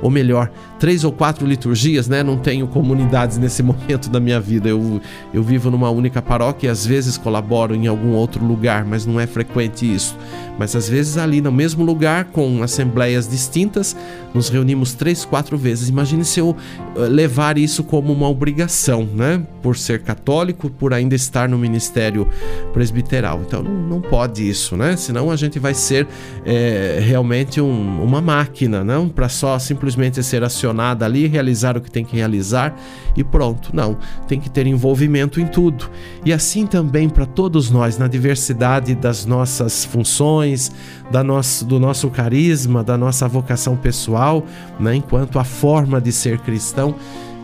ou 0.04 0.10
melhor, 0.10 0.50
três 0.84 1.02
ou 1.02 1.10
quatro 1.10 1.46
liturgias, 1.46 2.08
né? 2.08 2.22
Não 2.22 2.36
tenho 2.36 2.68
comunidades 2.68 3.38
nesse 3.38 3.62
momento 3.64 4.10
da 4.10 4.20
minha 4.20 4.38
vida. 4.38 4.68
Eu, 4.68 5.00
eu 5.32 5.42
vivo 5.42 5.70
numa 5.70 5.88
única 5.88 6.20
paróquia 6.20 6.66
e 6.66 6.70
às 6.70 6.84
vezes 6.84 7.16
colaboro 7.16 7.74
em 7.74 7.86
algum 7.86 8.10
outro 8.10 8.44
lugar, 8.44 8.84
mas 8.84 9.06
não 9.06 9.18
é 9.18 9.26
frequente 9.26 9.90
isso. 9.90 10.14
Mas 10.58 10.76
às 10.76 10.86
vezes 10.86 11.16
ali 11.16 11.40
no 11.40 11.50
mesmo 11.50 11.82
lugar, 11.82 12.26
com 12.26 12.62
assembleias 12.62 13.26
distintas, 13.26 13.96
nos 14.34 14.50
reunimos 14.50 14.92
três, 14.92 15.24
quatro 15.24 15.56
vezes. 15.56 15.88
Imagine 15.88 16.22
se 16.22 16.38
eu 16.38 16.54
eh, 16.96 17.00
levar 17.00 17.56
isso 17.56 17.82
como 17.82 18.12
uma 18.12 18.28
obrigação, 18.28 19.08
né? 19.14 19.40
Por 19.62 19.78
ser 19.78 20.02
católico, 20.02 20.68
por 20.68 20.92
ainda 20.92 21.14
estar 21.14 21.48
no 21.48 21.58
ministério 21.58 22.28
presbiteral. 22.74 23.40
Então 23.46 23.62
não, 23.62 23.72
não 23.72 24.00
pode 24.02 24.46
isso, 24.46 24.76
né? 24.76 24.96
Senão 24.96 25.30
a 25.30 25.36
gente 25.36 25.58
vai 25.58 25.72
ser 25.72 26.06
é, 26.44 26.98
realmente 27.00 27.58
um, 27.60 28.04
uma 28.04 28.20
máquina, 28.20 28.84
não? 28.84 29.08
Para 29.08 29.30
só 29.30 29.58
simplesmente 29.58 30.22
ser 30.22 30.44
acionada 30.74 31.04
ali, 31.04 31.26
realizar 31.26 31.76
o 31.76 31.80
que 31.80 31.90
tem 31.90 32.04
que 32.04 32.16
realizar 32.16 32.74
e 33.16 33.22
pronto. 33.22 33.70
Não, 33.72 33.96
tem 34.26 34.40
que 34.40 34.50
ter 34.50 34.66
envolvimento 34.66 35.40
em 35.40 35.46
tudo. 35.46 35.88
E 36.24 36.32
assim 36.32 36.66
também 36.66 37.08
para 37.08 37.24
todos 37.24 37.70
nós, 37.70 37.96
na 37.96 38.08
diversidade 38.08 38.94
das 38.94 39.24
nossas 39.24 39.84
funções, 39.84 40.72
da 41.10 41.22
nosso, 41.22 41.64
do 41.64 41.78
nosso 41.78 42.10
carisma, 42.10 42.82
da 42.82 42.98
nossa 42.98 43.28
vocação 43.28 43.76
pessoal, 43.76 44.44
né, 44.78 44.96
enquanto 44.96 45.38
a 45.38 45.44
forma 45.44 46.00
de 46.00 46.12
ser 46.12 46.38
cristão 46.38 46.94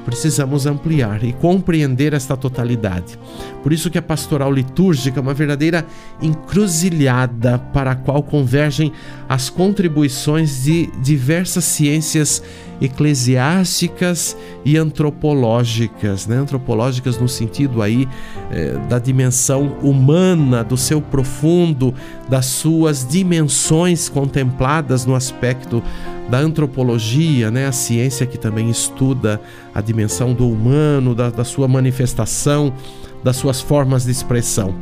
precisamos 0.05 0.67
ampliar 0.67 1.23
e 1.25 1.33
compreender 1.33 2.13
esta 2.13 2.37
totalidade. 2.37 3.19
Por 3.63 3.73
isso 3.73 3.91
que 3.91 3.99
a 3.99 4.03
pastoral 4.03 4.53
litúrgica 4.53 5.21
é 5.21 5.23
uma 5.23 5.35
verdadeira 5.35 5.87
encruzilhada 6.23 7.59
para 7.59 7.93
a 7.93 7.97
qual 7.97 8.23
convergem 8.23 8.93
as 9.29 9.49
contribuições 9.49 10.65
de 10.65 10.87
diversas 11.03 11.65
ciências 11.65 12.43
eclesiásticas 12.81 14.37
e 14.65 14.77
antropológicas, 14.77 16.27
né? 16.27 16.37
antropológicas 16.37 17.19
no 17.19 17.29
sentido 17.29 17.83
aí 17.83 18.09
eh, 18.51 18.79
da 18.89 18.99
dimensão 18.99 19.77
humana, 19.83 20.65
do 20.65 20.77
seu 20.77 21.01
profundo, 21.01 21.95
das 22.29 22.47
suas 22.47 23.07
dimensões 23.07 24.09
contempladas 24.09 25.05
no 25.05 25.15
aspecto 25.15 25.83
da 26.31 26.39
antropologia, 26.39 27.51
né? 27.51 27.67
a 27.67 27.73
ciência 27.73 28.25
que 28.25 28.39
também 28.39 28.71
estuda 28.71 29.41
a 29.75 29.81
dimensão 29.81 30.33
do 30.33 30.49
humano, 30.49 31.15
da, 31.15 31.29
da 31.29 31.45
sua 31.45 31.67
manifestação, 31.67 32.73
das 33.23 33.37
suas 33.37 33.61
formas 33.61 34.05
de 34.05 34.13
expressão 34.13 34.75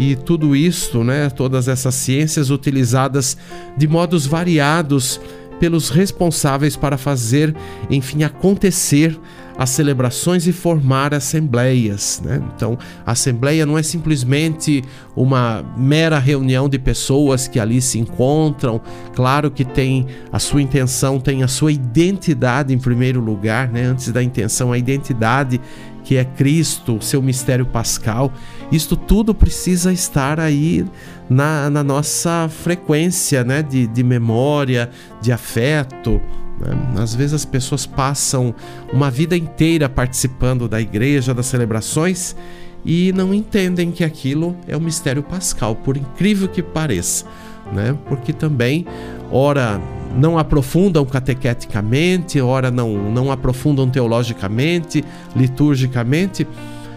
e 0.00 0.16
tudo 0.16 0.56
isso, 0.56 1.04
né, 1.04 1.28
todas 1.28 1.68
essas 1.68 1.94
ciências 1.94 2.48
utilizadas 2.48 3.36
de 3.76 3.86
modos 3.86 4.26
variados 4.26 5.20
pelos 5.60 5.90
responsáveis 5.90 6.74
para 6.74 6.96
fazer, 6.96 7.54
enfim, 7.90 8.22
acontecer 8.22 9.20
as 9.56 9.70
celebrações 9.70 10.46
e 10.46 10.52
formar 10.52 11.12
assembleias. 11.14 12.22
Né? 12.24 12.42
Então, 12.54 12.78
a 13.04 13.12
assembleia 13.12 13.66
não 13.66 13.76
é 13.76 13.82
simplesmente 13.82 14.82
uma 15.14 15.64
mera 15.76 16.18
reunião 16.18 16.68
de 16.68 16.78
pessoas 16.78 17.46
que 17.46 17.60
ali 17.60 17.80
se 17.80 17.98
encontram. 17.98 18.80
Claro 19.14 19.50
que 19.50 19.64
tem 19.64 20.06
a 20.32 20.38
sua 20.38 20.62
intenção, 20.62 21.20
tem 21.20 21.42
a 21.42 21.48
sua 21.48 21.72
identidade 21.72 22.72
em 22.72 22.78
primeiro 22.78 23.20
lugar, 23.20 23.70
né? 23.70 23.84
antes 23.84 24.10
da 24.10 24.22
intenção, 24.22 24.72
a 24.72 24.78
identidade 24.78 25.60
que 26.02 26.16
é 26.16 26.24
Cristo, 26.24 26.98
seu 27.00 27.22
mistério 27.22 27.66
pascal. 27.66 28.32
Isto 28.72 28.96
tudo 28.96 29.34
precisa 29.34 29.92
estar 29.92 30.40
aí 30.40 30.84
na, 31.28 31.68
na 31.70 31.84
nossa 31.84 32.48
frequência 32.48 33.44
né? 33.44 33.62
de, 33.62 33.86
de 33.86 34.02
memória, 34.02 34.90
de 35.20 35.30
afeto. 35.30 36.20
Né? 36.60 37.02
Às 37.02 37.14
vezes 37.14 37.34
as 37.34 37.44
pessoas 37.44 37.86
passam 37.86 38.54
uma 38.92 39.10
vida 39.10 39.36
inteira 39.36 39.88
participando 39.88 40.68
da 40.68 40.80
igreja, 40.80 41.34
das 41.34 41.46
celebrações 41.46 42.36
e 42.84 43.12
não 43.12 43.34
entendem 43.34 43.90
que 43.90 44.04
aquilo 44.04 44.56
é 44.66 44.76
o 44.76 44.80
mistério 44.80 45.22
pascal, 45.22 45.74
por 45.74 45.96
incrível 45.96 46.48
que 46.48 46.62
pareça, 46.62 47.26
né? 47.72 47.96
Porque 48.08 48.32
também, 48.32 48.86
ora, 49.30 49.80
não 50.16 50.38
aprofundam 50.38 51.04
catequeticamente, 51.04 52.40
ora 52.40 52.70
não, 52.70 53.10
não 53.10 53.30
aprofundam 53.30 53.88
teologicamente, 53.88 55.04
liturgicamente, 55.36 56.46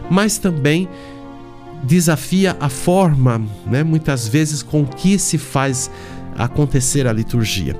mas 0.09 0.37
também 0.37 0.87
desafia 1.83 2.55
a 2.59 2.69
forma, 2.69 3.41
né, 3.67 3.83
muitas 3.83 4.27
vezes, 4.27 4.63
com 4.63 4.85
que 4.85 5.19
se 5.19 5.37
faz 5.37 5.91
acontecer 6.37 7.05
a 7.07 7.13
liturgia. 7.13 7.77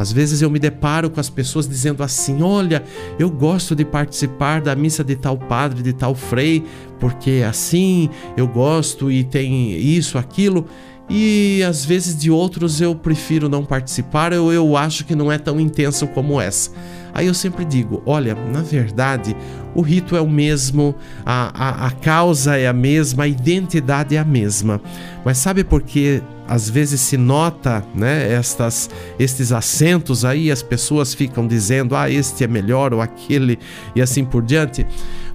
Às 0.00 0.10
vezes 0.10 0.40
eu 0.40 0.48
me 0.48 0.58
deparo 0.58 1.10
com 1.10 1.20
as 1.20 1.28
pessoas 1.28 1.68
dizendo 1.68 2.02
assim: 2.02 2.42
Olha, 2.42 2.82
eu 3.18 3.28
gosto 3.28 3.76
de 3.76 3.84
participar 3.84 4.62
da 4.62 4.74
missa 4.74 5.04
de 5.04 5.14
tal 5.14 5.36
padre, 5.36 5.82
de 5.82 5.92
tal 5.92 6.14
frei, 6.14 6.64
porque 6.98 7.44
assim 7.46 8.08
eu 8.34 8.48
gosto 8.48 9.12
e 9.12 9.22
tem 9.22 9.72
isso, 9.72 10.16
aquilo. 10.16 10.66
E 11.12 11.60
às 11.64 11.84
vezes 11.84 12.16
de 12.16 12.30
outros 12.30 12.80
eu 12.80 12.94
prefiro 12.94 13.48
não 13.48 13.64
participar, 13.64 14.32
ou 14.32 14.52
eu 14.52 14.76
acho 14.76 15.04
que 15.04 15.16
não 15.16 15.30
é 15.30 15.38
tão 15.38 15.58
intenso 15.58 16.06
como 16.06 16.40
essa. 16.40 16.70
Aí 17.12 17.26
eu 17.26 17.34
sempre 17.34 17.64
digo: 17.64 18.00
olha, 18.06 18.34
na 18.34 18.62
verdade, 18.62 19.34
o 19.74 19.82
rito 19.82 20.14
é 20.16 20.20
o 20.20 20.30
mesmo, 20.30 20.94
a, 21.26 21.50
a, 21.52 21.86
a 21.88 21.90
causa 21.90 22.56
é 22.56 22.68
a 22.68 22.72
mesma, 22.72 23.24
a 23.24 23.28
identidade 23.28 24.14
é 24.14 24.20
a 24.20 24.24
mesma. 24.24 24.80
Mas 25.24 25.38
sabe 25.38 25.64
por 25.64 25.82
que 25.82 26.22
às 26.46 26.68
vezes 26.68 27.00
se 27.00 27.16
nota, 27.16 27.84
né, 27.94 28.32
estas, 28.32 28.90
estes 29.18 29.52
acentos 29.52 30.24
aí, 30.24 30.50
as 30.50 30.62
pessoas 30.62 31.14
ficam 31.14 31.46
dizendo, 31.46 31.94
ah, 31.94 32.10
este 32.10 32.42
é 32.42 32.48
melhor 32.48 32.92
ou 32.92 33.00
aquele 33.00 33.58
e 33.94 34.02
assim 34.02 34.24
por 34.24 34.42
diante? 34.42 34.84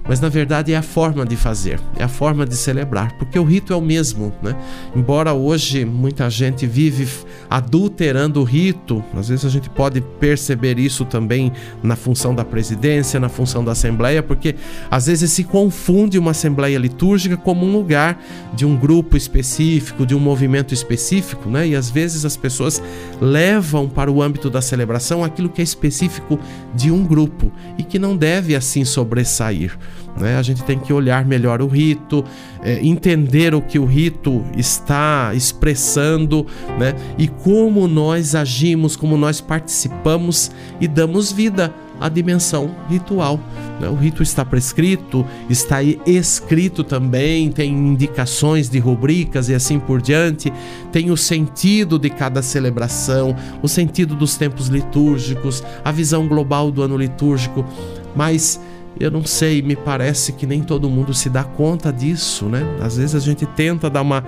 Mas 0.08 0.20
na 0.20 0.28
verdade 0.28 0.72
é 0.72 0.76
a 0.76 0.82
forma 0.82 1.24
de 1.24 1.36
fazer, 1.36 1.80
é 1.98 2.04
a 2.04 2.08
forma 2.08 2.46
de 2.46 2.56
celebrar, 2.56 3.12
porque 3.18 3.38
o 3.38 3.44
rito 3.44 3.72
é 3.72 3.76
o 3.76 3.80
mesmo, 3.80 4.32
né? 4.42 4.56
Embora 4.94 5.32
hoje 5.32 5.84
muita 5.84 6.28
gente 6.30 6.66
vive 6.66 7.08
adulterando 7.50 8.40
o 8.40 8.44
rito, 8.44 9.02
às 9.16 9.28
vezes 9.28 9.44
a 9.44 9.48
gente 9.48 9.68
pode 9.70 10.00
perceber 10.00 10.78
isso 10.78 11.04
também 11.04 11.52
na 11.82 11.96
função 11.96 12.34
da 12.34 12.44
presidência, 12.44 13.18
na 13.18 13.28
função 13.28 13.64
da 13.64 13.72
assembleia, 13.72 14.22
porque 14.22 14.54
às 14.90 15.06
vezes 15.06 15.30
se 15.32 15.44
confunde 15.44 16.18
uma 16.18 16.30
assembleia 16.30 16.78
litúrgica 16.78 17.36
como 17.36 17.64
um 17.64 17.72
lugar 17.72 18.22
de 18.54 18.64
um 18.64 18.76
grupo 18.76 19.16
específico, 19.16 20.06
de 20.06 20.14
um 20.14 20.20
movimento 20.20 20.72
específico, 20.72 21.48
né? 21.48 21.68
E 21.68 21.76
às 21.76 21.90
vezes 21.90 22.24
as 22.24 22.36
pessoas 22.36 22.82
levam 23.20 23.88
para 23.88 24.10
o 24.10 24.22
âmbito 24.22 24.48
da 24.50 24.60
celebração 24.60 25.24
aquilo 25.24 25.48
que 25.48 25.60
é 25.60 25.64
específico 25.64 26.38
de 26.74 26.90
um 26.90 27.04
grupo 27.04 27.52
e 27.78 27.82
que 27.82 27.98
não 27.98 28.16
deve 28.16 28.54
assim 28.54 28.84
sobressair. 28.84 29.76
Né? 30.18 30.36
A 30.36 30.42
gente 30.42 30.62
tem 30.64 30.78
que 30.78 30.92
olhar 30.92 31.24
melhor 31.24 31.60
o 31.60 31.66
rito, 31.66 32.24
é, 32.62 32.84
entender 32.84 33.54
o 33.54 33.60
que 33.60 33.78
o 33.78 33.84
rito 33.84 34.44
está 34.56 35.32
expressando 35.34 36.46
né? 36.78 36.94
e 37.18 37.28
como 37.28 37.86
nós 37.86 38.34
agimos, 38.34 38.96
como 38.96 39.16
nós 39.16 39.40
participamos 39.40 40.50
e 40.80 40.88
damos 40.88 41.32
vida 41.32 41.74
à 42.00 42.08
dimensão 42.08 42.74
ritual. 42.88 43.40
Né? 43.80 43.88
O 43.88 43.94
rito 43.94 44.22
está 44.22 44.44
prescrito, 44.44 45.24
está 45.48 45.82
escrito 45.82 46.84
também, 46.84 47.50
tem 47.50 47.72
indicações 47.72 48.68
de 48.68 48.78
rubricas 48.78 49.48
e 49.48 49.54
assim 49.54 49.78
por 49.78 50.00
diante, 50.00 50.52
tem 50.92 51.10
o 51.10 51.16
sentido 51.16 51.98
de 51.98 52.10
cada 52.10 52.42
celebração, 52.42 53.34
o 53.62 53.68
sentido 53.68 54.14
dos 54.14 54.36
tempos 54.36 54.68
litúrgicos, 54.68 55.62
a 55.84 55.90
visão 55.90 56.26
global 56.26 56.70
do 56.70 56.82
ano 56.82 56.96
litúrgico, 56.96 57.64
mas 58.14 58.60
eu 58.98 59.10
não 59.10 59.24
sei, 59.24 59.60
me 59.60 59.76
parece 59.76 60.32
que 60.32 60.46
nem 60.46 60.62
todo 60.62 60.88
mundo 60.88 61.12
se 61.12 61.28
dá 61.28 61.44
conta 61.44 61.92
disso, 61.92 62.46
né? 62.46 62.62
Às 62.80 62.96
vezes 62.96 63.14
a 63.14 63.18
gente 63.18 63.44
tenta 63.44 63.90
dar 63.90 64.00
uma, 64.00 64.24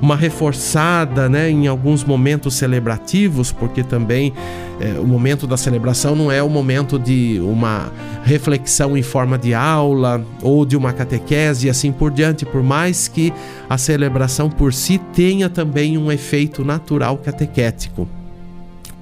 uma 0.00 0.14
reforçada, 0.14 1.28
né, 1.28 1.50
em 1.50 1.66
alguns 1.66 2.04
momentos 2.04 2.54
celebrativos, 2.54 3.50
porque 3.50 3.82
também 3.82 4.32
é, 4.78 4.98
o 4.98 5.06
momento 5.06 5.46
da 5.46 5.56
celebração 5.56 6.14
não 6.14 6.30
é 6.30 6.42
o 6.42 6.48
momento 6.50 6.98
de 6.98 7.40
uma 7.40 7.90
reflexão 8.22 8.96
em 8.96 9.02
forma 9.02 9.38
de 9.38 9.54
aula 9.54 10.24
ou 10.42 10.66
de 10.66 10.76
uma 10.76 10.92
catequese 10.92 11.66
e 11.66 11.70
assim 11.70 11.90
por 11.90 12.10
diante, 12.10 12.44
por 12.44 12.62
mais 12.62 13.08
que 13.08 13.32
a 13.68 13.78
celebração 13.78 14.50
por 14.50 14.74
si 14.74 14.98
tenha 15.14 15.48
também 15.48 15.96
um 15.96 16.12
efeito 16.12 16.62
natural 16.64 17.16
catequético 17.16 18.06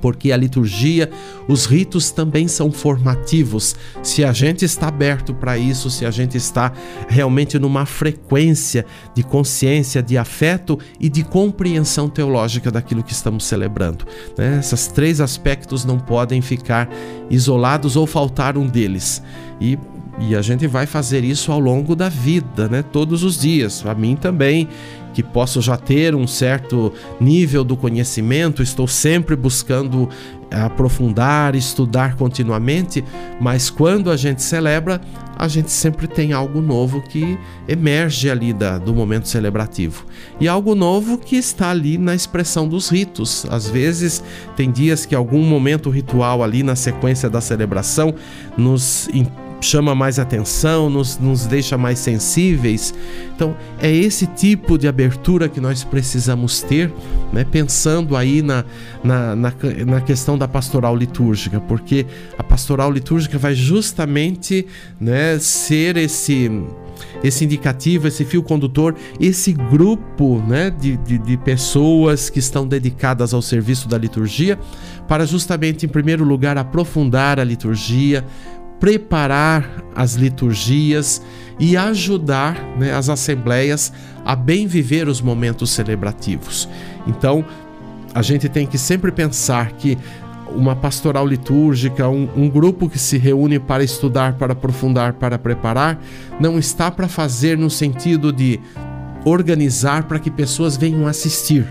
porque 0.00 0.32
a 0.32 0.37
liturgia, 0.37 1.11
os 1.48 1.66
ritos 1.66 2.11
também 2.11 2.48
são 2.48 2.70
formativos. 2.70 3.76
Se 4.02 4.24
a 4.24 4.32
gente 4.32 4.64
está 4.64 4.88
aberto 4.88 5.34
para 5.34 5.58
isso, 5.58 5.90
se 5.90 6.04
a 6.04 6.11
gente 6.11 6.37
está 6.37 6.72
realmente 7.08 7.58
numa 7.58 7.87
frequência 7.87 8.84
de 9.14 9.22
consciência, 9.22 10.02
de 10.02 10.16
afeto 10.16 10.78
e 11.00 11.08
de 11.08 11.22
compreensão 11.22 12.08
teológica 12.08 12.70
daquilo 12.70 13.02
que 13.02 13.12
estamos 13.12 13.44
celebrando. 13.44 14.06
Né? 14.37 14.58
Esses 14.61 14.87
três 14.88 15.20
aspectos 15.20 15.84
não 15.84 15.98
podem 15.98 16.40
ficar 16.40 16.88
isolados 17.30 17.96
ou 17.96 18.06
faltar 18.06 18.56
um 18.56 18.66
deles. 18.66 19.22
E 19.61 19.78
e 20.20 20.34
a 20.34 20.42
gente 20.42 20.66
vai 20.66 20.84
fazer 20.84 21.22
isso 21.22 21.52
ao 21.52 21.61
longo 21.61 21.94
da 21.94 22.08
vida, 22.08 22.68
né? 22.68 22.82
Todos 22.82 23.22
os 23.22 23.40
dias. 23.40 23.84
A 23.87 23.94
mim 23.94 24.16
também 24.16 24.68
que 25.12 25.22
posso 25.22 25.60
já 25.60 25.76
ter 25.76 26.14
um 26.14 26.26
certo 26.26 26.92
nível 27.20 27.64
do 27.64 27.76
conhecimento, 27.76 28.62
estou 28.62 28.86
sempre 28.86 29.34
buscando 29.36 30.08
aprofundar, 30.50 31.54
estudar 31.54 32.16
continuamente, 32.16 33.04
mas 33.40 33.68
quando 33.68 34.10
a 34.10 34.16
gente 34.16 34.42
celebra, 34.42 35.00
a 35.36 35.46
gente 35.46 35.70
sempre 35.70 36.08
tem 36.08 36.32
algo 36.32 36.60
novo 36.60 37.00
que 37.00 37.38
emerge 37.68 38.28
ali 38.28 38.52
da, 38.52 38.76
do 38.76 38.92
momento 38.92 39.28
celebrativo. 39.28 40.04
E 40.40 40.48
algo 40.48 40.74
novo 40.74 41.16
que 41.16 41.36
está 41.36 41.70
ali 41.70 41.96
na 41.96 42.14
expressão 42.14 42.66
dos 42.66 42.88
ritos. 42.88 43.46
Às 43.48 43.68
vezes, 43.68 44.22
tem 44.56 44.70
dias 44.70 45.06
que 45.06 45.14
algum 45.14 45.44
momento 45.44 45.90
ritual 45.90 46.42
ali 46.42 46.62
na 46.62 46.74
sequência 46.74 47.30
da 47.30 47.40
celebração 47.40 48.14
nos 48.56 49.08
chama 49.60 49.94
mais 49.94 50.18
atenção, 50.18 50.88
nos, 50.88 51.18
nos 51.18 51.46
deixa 51.46 51.76
mais 51.76 51.98
sensíveis. 51.98 52.94
Então, 53.34 53.56
é 53.80 53.90
esse 53.90 54.26
tipo 54.26 54.78
de 54.78 54.86
abertura 54.88 55.48
que 55.48 55.60
nós 55.60 55.84
precisamos 55.84 56.62
ter, 56.62 56.92
né? 57.32 57.44
pensando 57.44 58.16
aí 58.16 58.42
na, 58.42 58.64
na, 59.02 59.34
na, 59.34 59.52
na 59.86 60.00
questão 60.00 60.38
da 60.38 60.46
pastoral 60.46 60.96
litúrgica, 60.96 61.60
porque 61.60 62.06
a 62.38 62.42
pastoral 62.42 62.90
litúrgica 62.90 63.38
vai 63.38 63.54
justamente 63.54 64.66
né, 65.00 65.38
ser 65.38 65.96
esse 65.96 66.50
esse 67.22 67.44
indicativo, 67.44 68.08
esse 68.08 68.24
fio 68.24 68.42
condutor, 68.42 68.94
esse 69.20 69.52
grupo 69.52 70.42
né, 70.46 70.70
de, 70.70 70.96
de, 70.96 71.18
de, 71.18 71.36
pessoas 71.36 72.30
que 72.30 72.38
estão 72.38 72.66
dedicadas 72.66 73.34
ao 73.34 73.42
serviço 73.42 73.88
da 73.88 73.98
liturgia, 73.98 74.58
para 75.06 75.24
justamente, 75.24 75.86
em 75.86 75.88
primeiro 75.88 76.24
lugar, 76.24 76.58
aprofundar 76.58 77.40
a 77.40 77.44
liturgia, 77.44 78.24
preparar 78.80 79.84
as 79.94 80.14
liturgias 80.14 81.22
e 81.58 81.76
ajudar 81.76 82.54
né, 82.78 82.92
as 82.92 83.08
assembleias 83.08 83.92
a 84.24 84.36
bem 84.36 84.66
viver 84.66 85.08
os 85.08 85.20
momentos 85.20 85.70
celebrativos. 85.70 86.68
Então, 87.06 87.44
a 88.14 88.22
gente 88.22 88.48
tem 88.48 88.66
que 88.66 88.78
sempre 88.78 89.10
pensar 89.10 89.72
que 89.72 89.98
uma 90.54 90.74
pastoral 90.74 91.26
litúrgica, 91.26 92.08
um, 92.08 92.28
um, 92.36 92.48
grupo 92.48 92.88
que 92.88 92.98
se 92.98 93.18
reúne 93.18 93.58
para 93.58 93.84
estudar, 93.84 94.34
para 94.34 94.54
aprofundar, 94.54 95.12
para 95.14 95.38
preparar, 95.38 96.00
não 96.40 96.58
está 96.58 96.90
para 96.90 97.06
fazer 97.06 97.58
no 97.58 97.68
sentido 97.68 98.32
de 98.32 98.58
organizar 99.24 100.04
para 100.04 100.18
que 100.18 100.30
pessoas 100.30 100.76
venham 100.76 101.06
assistir, 101.06 101.70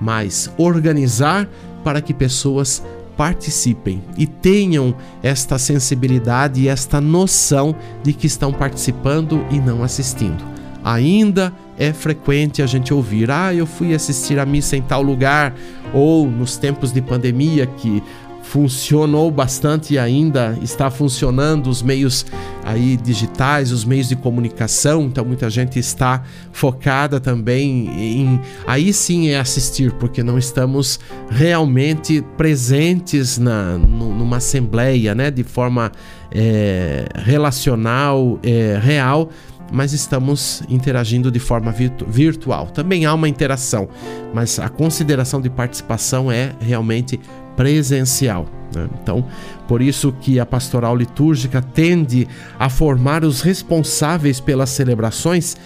mas 0.00 0.52
organizar 0.58 1.48
para 1.84 2.00
que 2.00 2.12
pessoas 2.12 2.82
participem 3.20 4.02
e 4.16 4.26
tenham 4.26 4.94
esta 5.22 5.58
sensibilidade 5.58 6.62
e 6.62 6.68
esta 6.68 7.02
noção 7.02 7.76
de 8.02 8.14
que 8.14 8.26
estão 8.26 8.50
participando 8.50 9.44
e 9.50 9.58
não 9.60 9.84
assistindo. 9.84 10.42
Ainda 10.82 11.52
é 11.76 11.92
frequente 11.92 12.62
a 12.62 12.66
gente 12.66 12.94
ouvir: 12.94 13.30
ah, 13.30 13.52
eu 13.52 13.66
fui 13.66 13.92
assistir 13.92 14.38
a 14.38 14.46
missa 14.46 14.74
em 14.74 14.80
tal 14.80 15.02
lugar, 15.02 15.54
ou 15.92 16.30
nos 16.30 16.56
tempos 16.56 16.92
de 16.92 17.02
pandemia 17.02 17.66
que 17.66 18.02
funcionou 18.50 19.30
bastante 19.30 19.94
e 19.94 19.98
ainda 19.98 20.58
está 20.60 20.90
funcionando 20.90 21.70
os 21.70 21.82
meios 21.82 22.26
aí 22.64 22.96
digitais, 22.96 23.70
os 23.70 23.84
meios 23.84 24.08
de 24.08 24.16
comunicação, 24.16 25.02
então 25.02 25.24
muita 25.24 25.48
gente 25.48 25.78
está 25.78 26.24
focada 26.50 27.20
também 27.20 27.88
em 27.96 28.40
aí 28.66 28.92
sim 28.92 29.28
é 29.28 29.38
assistir, 29.38 29.92
porque 29.92 30.24
não 30.24 30.36
estamos 30.36 30.98
realmente 31.30 32.24
presentes 32.36 33.38
na, 33.38 33.78
numa 33.78 34.38
assembleia, 34.38 35.14
né, 35.14 35.30
de 35.30 35.44
forma 35.44 35.92
é, 36.32 37.06
relacional, 37.14 38.36
é, 38.42 38.80
real, 38.82 39.30
mas 39.72 39.92
estamos 39.92 40.62
interagindo 40.68 41.30
de 41.30 41.38
forma 41.38 41.70
virtu 41.70 42.04
virtual. 42.04 42.66
Também 42.66 43.06
há 43.06 43.14
uma 43.14 43.28
interação, 43.28 43.88
mas 44.34 44.58
a 44.58 44.68
consideração 44.68 45.40
de 45.40 45.48
participação 45.48 46.30
é 46.32 46.52
realmente 46.60 47.20
presencial. 47.56 48.46
Né? 48.74 48.88
Então, 49.02 49.26
por 49.66 49.82
isso 49.82 50.12
que 50.20 50.38
a 50.38 50.46
pastoral 50.46 50.96
litúrgica 50.96 51.60
tende 51.60 52.26
a 52.58 52.68
formar 52.68 53.24
os 53.24 53.40
responsáveis 53.40 54.40
pelas 54.40 54.70
celebrações 54.70 55.56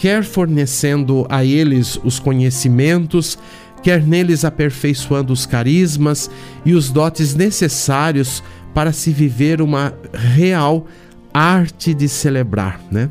quer 0.00 0.24
fornecendo 0.24 1.26
a 1.28 1.44
eles 1.44 2.00
os 2.02 2.18
conhecimentos, 2.18 3.38
quer 3.82 4.02
neles 4.02 4.46
aperfeiçoando 4.46 5.30
os 5.30 5.44
carismas 5.44 6.30
e 6.64 6.72
os 6.72 6.90
dotes 6.90 7.34
necessários 7.34 8.42
para 8.72 8.92
se 8.92 9.10
viver 9.10 9.60
uma 9.60 9.92
real 10.14 10.86
arte 11.34 11.92
de 11.92 12.08
celebrar, 12.08 12.80
né? 12.90 13.10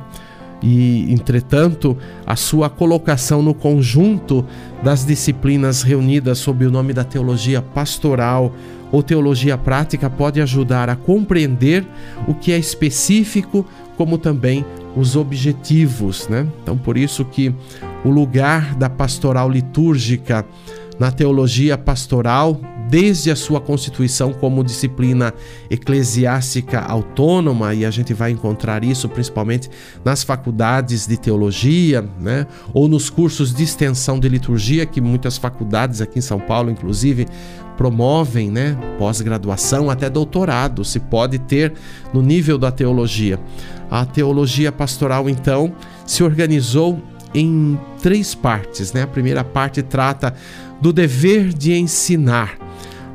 E, 0.61 1.11
entretanto, 1.11 1.97
a 2.25 2.35
sua 2.35 2.69
colocação 2.69 3.41
no 3.41 3.53
conjunto 3.53 4.45
das 4.83 5.05
disciplinas 5.05 5.83
reunidas 5.83 6.37
sob 6.37 6.65
o 6.65 6.71
nome 6.71 6.93
da 6.93 7.03
teologia 7.03 7.61
pastoral 7.61 8.53
ou 8.91 9.03
teologia 9.03 9.57
prática 9.57 10.09
pode 10.09 10.41
ajudar 10.41 10.89
a 10.89 10.95
compreender 10.95 11.85
o 12.27 12.33
que 12.33 12.51
é 12.51 12.57
específico, 12.57 13.65
como 13.95 14.17
também 14.17 14.65
os 14.95 15.15
objetivos, 15.15 16.27
né? 16.27 16.47
Então, 16.61 16.77
por 16.77 16.97
isso 16.97 17.23
que 17.23 17.53
o 18.03 18.09
lugar 18.09 18.75
da 18.75 18.89
pastoral 18.89 19.49
litúrgica 19.49 20.45
na 20.99 21.11
teologia 21.11 21.77
pastoral, 21.77 22.59
desde 22.89 23.29
a 23.29 23.35
sua 23.35 23.61
constituição 23.61 24.33
como 24.33 24.63
disciplina 24.63 25.31
eclesiástica 25.69 26.79
autônoma, 26.79 27.73
e 27.75 27.85
a 27.85 27.91
gente 27.91 28.13
vai 28.15 28.31
encontrar 28.31 28.83
isso 28.83 29.07
principalmente 29.07 29.69
nas 30.03 30.23
faculdades 30.23 31.05
de 31.05 31.15
teologia, 31.15 32.03
né? 32.19 32.47
ou 32.73 32.87
nos 32.87 33.09
cursos 33.09 33.53
de 33.53 33.63
extensão 33.63 34.19
de 34.19 34.27
liturgia, 34.27 34.87
que 34.87 34.99
muitas 34.99 35.37
faculdades 35.37 36.01
aqui 36.01 36.17
em 36.17 36.21
São 36.21 36.39
Paulo, 36.39 36.71
inclusive, 36.71 37.27
promovem, 37.77 38.49
né? 38.49 38.75
pós-graduação 38.97 39.89
até 39.89 40.09
doutorado, 40.09 40.83
se 40.83 40.99
pode 40.99 41.37
ter 41.37 41.73
no 42.11 42.23
nível 42.23 42.57
da 42.57 42.71
teologia. 42.71 43.39
A 43.89 44.03
teologia 44.03 44.71
pastoral, 44.71 45.29
então, 45.29 45.73
se 46.07 46.23
organizou 46.23 46.99
em 47.33 47.79
três 48.01 48.33
partes. 48.33 48.93
Né? 48.93 49.03
A 49.03 49.07
primeira 49.07 49.43
parte 49.43 49.83
trata 49.83 50.33
do 50.81 50.91
dever 50.91 51.53
de 51.53 51.73
ensinar. 51.73 52.68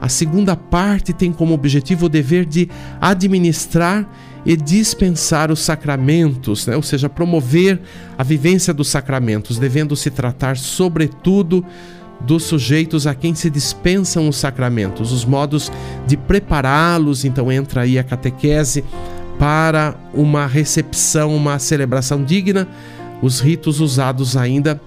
A 0.05 0.09
segunda 0.11 0.55
parte 0.55 1.15
tem 1.15 1.33
como 1.33 1.55
objetivo 1.55 2.05
o 2.05 2.09
dever 2.11 2.45
de 2.45 2.69
administrar 3.01 4.07
e 4.45 4.55
dispensar 4.55 5.51
os 5.51 5.61
sacramentos, 5.61 6.67
né? 6.67 6.77
ou 6.77 6.83
seja, 6.83 7.09
promover 7.09 7.81
a 8.19 8.23
vivência 8.23 8.75
dos 8.75 8.89
sacramentos, 8.89 9.59
devendo 9.59 9.97
se 9.97 10.11
tratar, 10.11 10.59
sobretudo, 10.59 11.65
dos 12.21 12.43
sujeitos 12.43 13.07
a 13.07 13.15
quem 13.15 13.35
se 13.35 13.49
dispensam 13.49 14.29
os 14.29 14.37
sacramentos, 14.37 15.11
os 15.11 15.25
modos 15.25 15.73
de 16.07 16.19
prepará-los, 16.19 17.25
então 17.25 17.51
entra 17.51 17.81
aí 17.81 17.99
a 17.99 18.05
catequese 18.05 18.85
para 19.39 19.95
uma 20.13 20.47
recepção, 20.47 21.35
uma 21.35 21.59
celebração 21.59 22.23
digna, 22.23 22.69
os 23.23 23.41
ritos 23.41 23.81
usados 23.81 24.37
ainda 24.37 24.79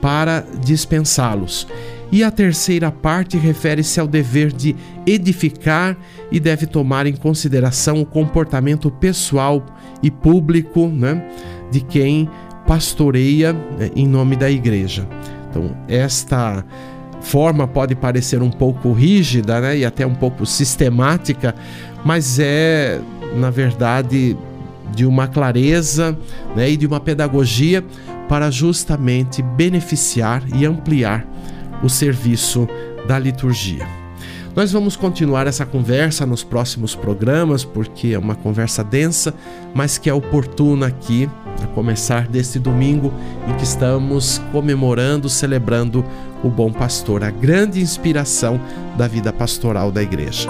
para 0.00 0.46
dispensá-los. 0.64 1.66
E 2.12 2.22
a 2.22 2.30
terceira 2.30 2.92
parte 2.92 3.38
refere-se 3.38 3.98
ao 3.98 4.06
dever 4.06 4.52
de 4.52 4.76
edificar 5.06 5.96
e 6.30 6.38
deve 6.38 6.66
tomar 6.66 7.06
em 7.06 7.16
consideração 7.16 8.02
o 8.02 8.06
comportamento 8.06 8.90
pessoal 8.90 9.64
e 10.02 10.10
público 10.10 10.88
né, 10.88 11.24
de 11.70 11.80
quem 11.80 12.28
pastoreia 12.66 13.54
né, 13.54 13.90
em 13.96 14.06
nome 14.06 14.36
da 14.36 14.50
igreja. 14.50 15.08
Então, 15.48 15.74
esta 15.88 16.62
forma 17.22 17.66
pode 17.66 17.94
parecer 17.94 18.42
um 18.42 18.50
pouco 18.50 18.92
rígida 18.92 19.58
né, 19.62 19.78
e 19.78 19.84
até 19.84 20.06
um 20.06 20.14
pouco 20.14 20.44
sistemática, 20.44 21.54
mas 22.04 22.38
é, 22.38 23.00
na 23.36 23.48
verdade, 23.48 24.36
de 24.94 25.06
uma 25.06 25.26
clareza 25.26 26.18
né, 26.54 26.68
e 26.68 26.76
de 26.76 26.86
uma 26.86 27.00
pedagogia 27.00 27.82
para 28.28 28.50
justamente 28.50 29.40
beneficiar 29.40 30.42
e 30.54 30.66
ampliar 30.66 31.26
o 31.82 31.88
serviço 31.88 32.68
da 33.06 33.18
liturgia. 33.18 33.86
Nós 34.54 34.70
vamos 34.70 34.96
continuar 34.96 35.46
essa 35.46 35.64
conversa 35.64 36.26
nos 36.26 36.44
próximos 36.44 36.94
programas, 36.94 37.64
porque 37.64 38.08
é 38.08 38.18
uma 38.18 38.34
conversa 38.34 38.84
densa, 38.84 39.34
mas 39.74 39.96
que 39.96 40.10
é 40.10 40.14
oportuna 40.14 40.88
aqui, 40.88 41.28
a 41.62 41.66
começar 41.68 42.26
deste 42.26 42.58
domingo 42.58 43.12
em 43.48 43.56
que 43.56 43.64
estamos 43.64 44.40
comemorando, 44.50 45.28
celebrando 45.28 46.04
o 46.42 46.50
bom 46.50 46.72
pastor, 46.72 47.22
a 47.22 47.30
grande 47.30 47.80
inspiração 47.80 48.60
da 48.96 49.06
vida 49.06 49.32
pastoral 49.32 49.90
da 49.90 50.02
igreja. 50.02 50.48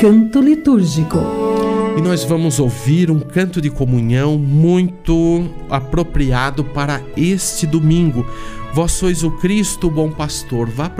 Canto 0.00 0.40
litúrgico. 0.40 1.53
E 1.96 2.00
nós 2.00 2.24
vamos 2.24 2.58
ouvir 2.58 3.08
um 3.08 3.20
canto 3.20 3.60
de 3.60 3.70
comunhão 3.70 4.36
muito 4.36 5.48
apropriado 5.70 6.64
para 6.64 7.00
este 7.16 7.66
domingo. 7.66 8.26
Vós 8.74 8.90
sois 8.90 9.22
o 9.22 9.30
Cristo, 9.30 9.86
o 9.86 9.90
bom 9.90 10.10
pastor. 10.10 10.68
Vá 10.68 10.90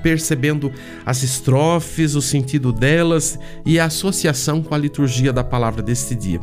percebendo 0.00 0.70
as 1.04 1.24
estrofes, 1.24 2.14
o 2.14 2.22
sentido 2.22 2.70
delas 2.72 3.36
e 3.64 3.80
a 3.80 3.86
associação 3.86 4.62
com 4.62 4.72
a 4.72 4.78
liturgia 4.78 5.32
da 5.32 5.42
palavra 5.42 5.82
deste 5.82 6.14
dia. 6.14 6.38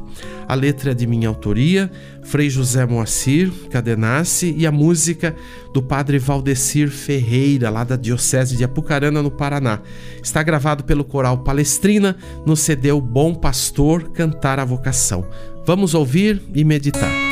A 0.45 0.53
letra 0.53 0.91
é 0.91 0.93
de 0.93 1.07
minha 1.07 1.29
autoria, 1.29 1.89
Frei 2.23 2.49
José 2.49 2.85
Moacir 2.85 3.49
Cadenassi, 3.69 4.53
e 4.57 4.67
a 4.67 4.73
música 4.73 5.33
do 5.73 5.81
padre 5.81 6.19
Valdecir 6.19 6.89
Ferreira, 6.89 7.69
lá 7.69 7.85
da 7.85 7.95
Diocese 7.95 8.57
de 8.57 8.65
Apucarana, 8.65 9.23
no 9.23 9.31
Paraná. 9.31 9.79
Está 10.21 10.43
gravado 10.43 10.83
pelo 10.83 11.05
coral 11.05 11.45
Palestrina 11.45 12.17
no 12.45 12.57
CD 12.57 12.91
O 12.91 12.99
Bom 12.99 13.33
Pastor 13.33 14.09
Cantar 14.09 14.59
a 14.59 14.65
Vocação. 14.65 15.25
Vamos 15.65 15.93
ouvir 15.93 16.41
e 16.53 16.61
meditar. 16.65 17.22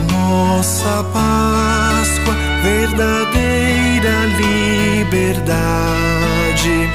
Nossa 0.00 1.04
Páscoa, 1.12 2.34
verdadeira 2.62 4.26
liberdade. 4.38 5.54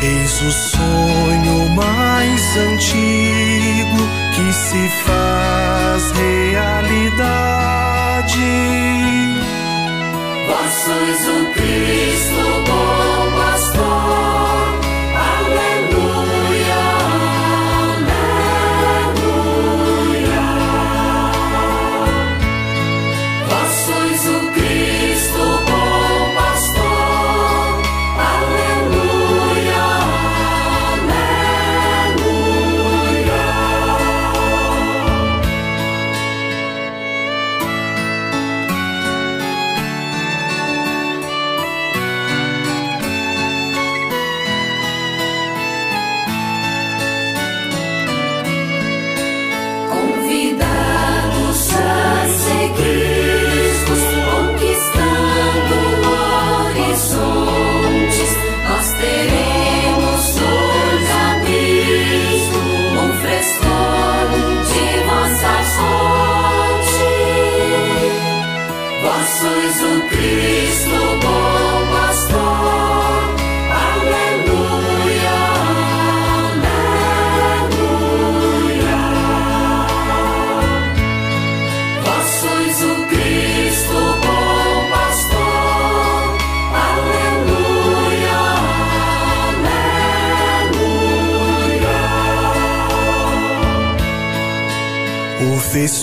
Eis 0.02 0.42
o 0.42 0.52
sonho 0.52 1.70
mais 1.76 2.58
antigo 2.58 4.00
que 4.36 4.54
se 4.54 4.90
faz 5.06 6.12
realidade. 6.12 7.30
Vós 10.48 10.72
sois 10.74 11.28
o 11.28 11.46
Cristo 11.54 12.69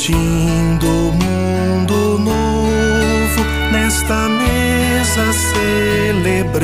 Vestindo 0.07 0.87
o 0.87 1.13
mundo 1.13 2.19
novo, 2.21 3.45
nesta 3.73 4.29
mesa 4.29 5.33
celebramos 5.33 6.63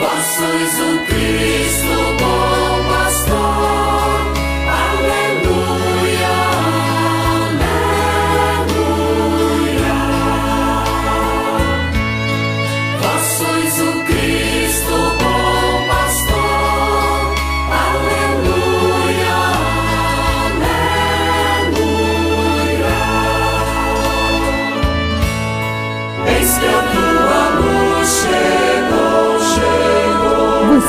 Vós 0.00 0.24
sois 0.24 0.80
o 0.80 1.04
Cristo 1.04 2.11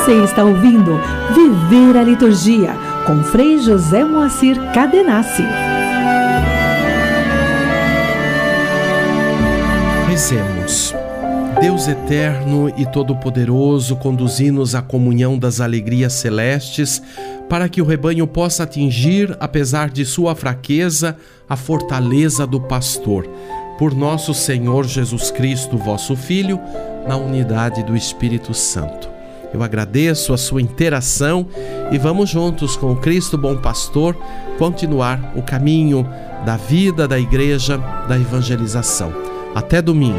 Você 0.04 0.22
está 0.22 0.44
ouvindo 0.44 1.00
Viver 1.34 1.96
a 1.96 2.02
Liturgia 2.02 2.74
com 3.06 3.24
Frei 3.24 3.58
José 3.58 4.04
Moacir 4.04 4.54
Cadenassi. 4.74 5.42
Rezemos. 10.06 10.94
Deus 11.58 11.88
eterno 11.88 12.68
e 12.76 12.84
todo-poderoso, 12.84 13.96
conduzi-nos 13.96 14.74
à 14.74 14.82
comunhão 14.82 15.38
das 15.38 15.58
alegrias 15.58 16.12
celestes, 16.12 17.02
para 17.48 17.66
que 17.66 17.80
o 17.80 17.86
rebanho 17.86 18.26
possa 18.26 18.64
atingir, 18.64 19.34
apesar 19.40 19.88
de 19.88 20.04
sua 20.04 20.34
fraqueza, 20.34 21.16
a 21.48 21.56
fortaleza 21.56 22.46
do 22.46 22.60
pastor. 22.60 23.26
Por 23.78 23.94
nosso 23.94 24.34
Senhor 24.34 24.84
Jesus 24.84 25.30
Cristo, 25.30 25.78
vosso 25.78 26.14
Filho, 26.14 26.60
na 27.08 27.16
unidade 27.16 27.82
do 27.82 27.96
Espírito 27.96 28.52
Santo. 28.52 29.13
Eu 29.54 29.62
agradeço 29.62 30.34
a 30.34 30.36
sua 30.36 30.60
interação 30.60 31.46
e 31.92 31.96
vamos 31.96 32.28
juntos 32.28 32.76
com 32.76 32.90
o 32.90 32.96
Cristo 32.96 33.38
Bom 33.38 33.56
Pastor 33.56 34.16
continuar 34.58 35.32
o 35.36 35.42
caminho 35.42 36.04
da 36.44 36.56
vida 36.56 37.06
da 37.06 37.20
igreja, 37.20 37.78
da 38.08 38.18
evangelização. 38.18 39.14
Até 39.54 39.80
domingo. 39.80 40.18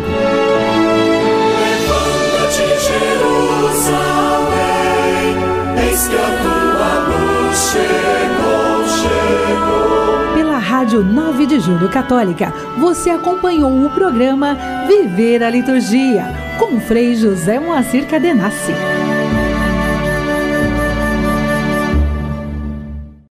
Pela 10.34 10.58
Rádio 10.58 11.04
9 11.04 11.46
de 11.46 11.60
Julho 11.60 11.90
Católica, 11.90 12.54
você 12.78 13.10
acompanhou 13.10 13.86
o 13.86 13.90
programa 13.90 14.58
Viver 14.88 15.44
a 15.44 15.50
Liturgia, 15.50 16.24
com 16.58 16.80
Frei 16.80 17.18
José 17.18 17.60
Moacir 17.60 18.08
Cadenassi. 18.08 18.72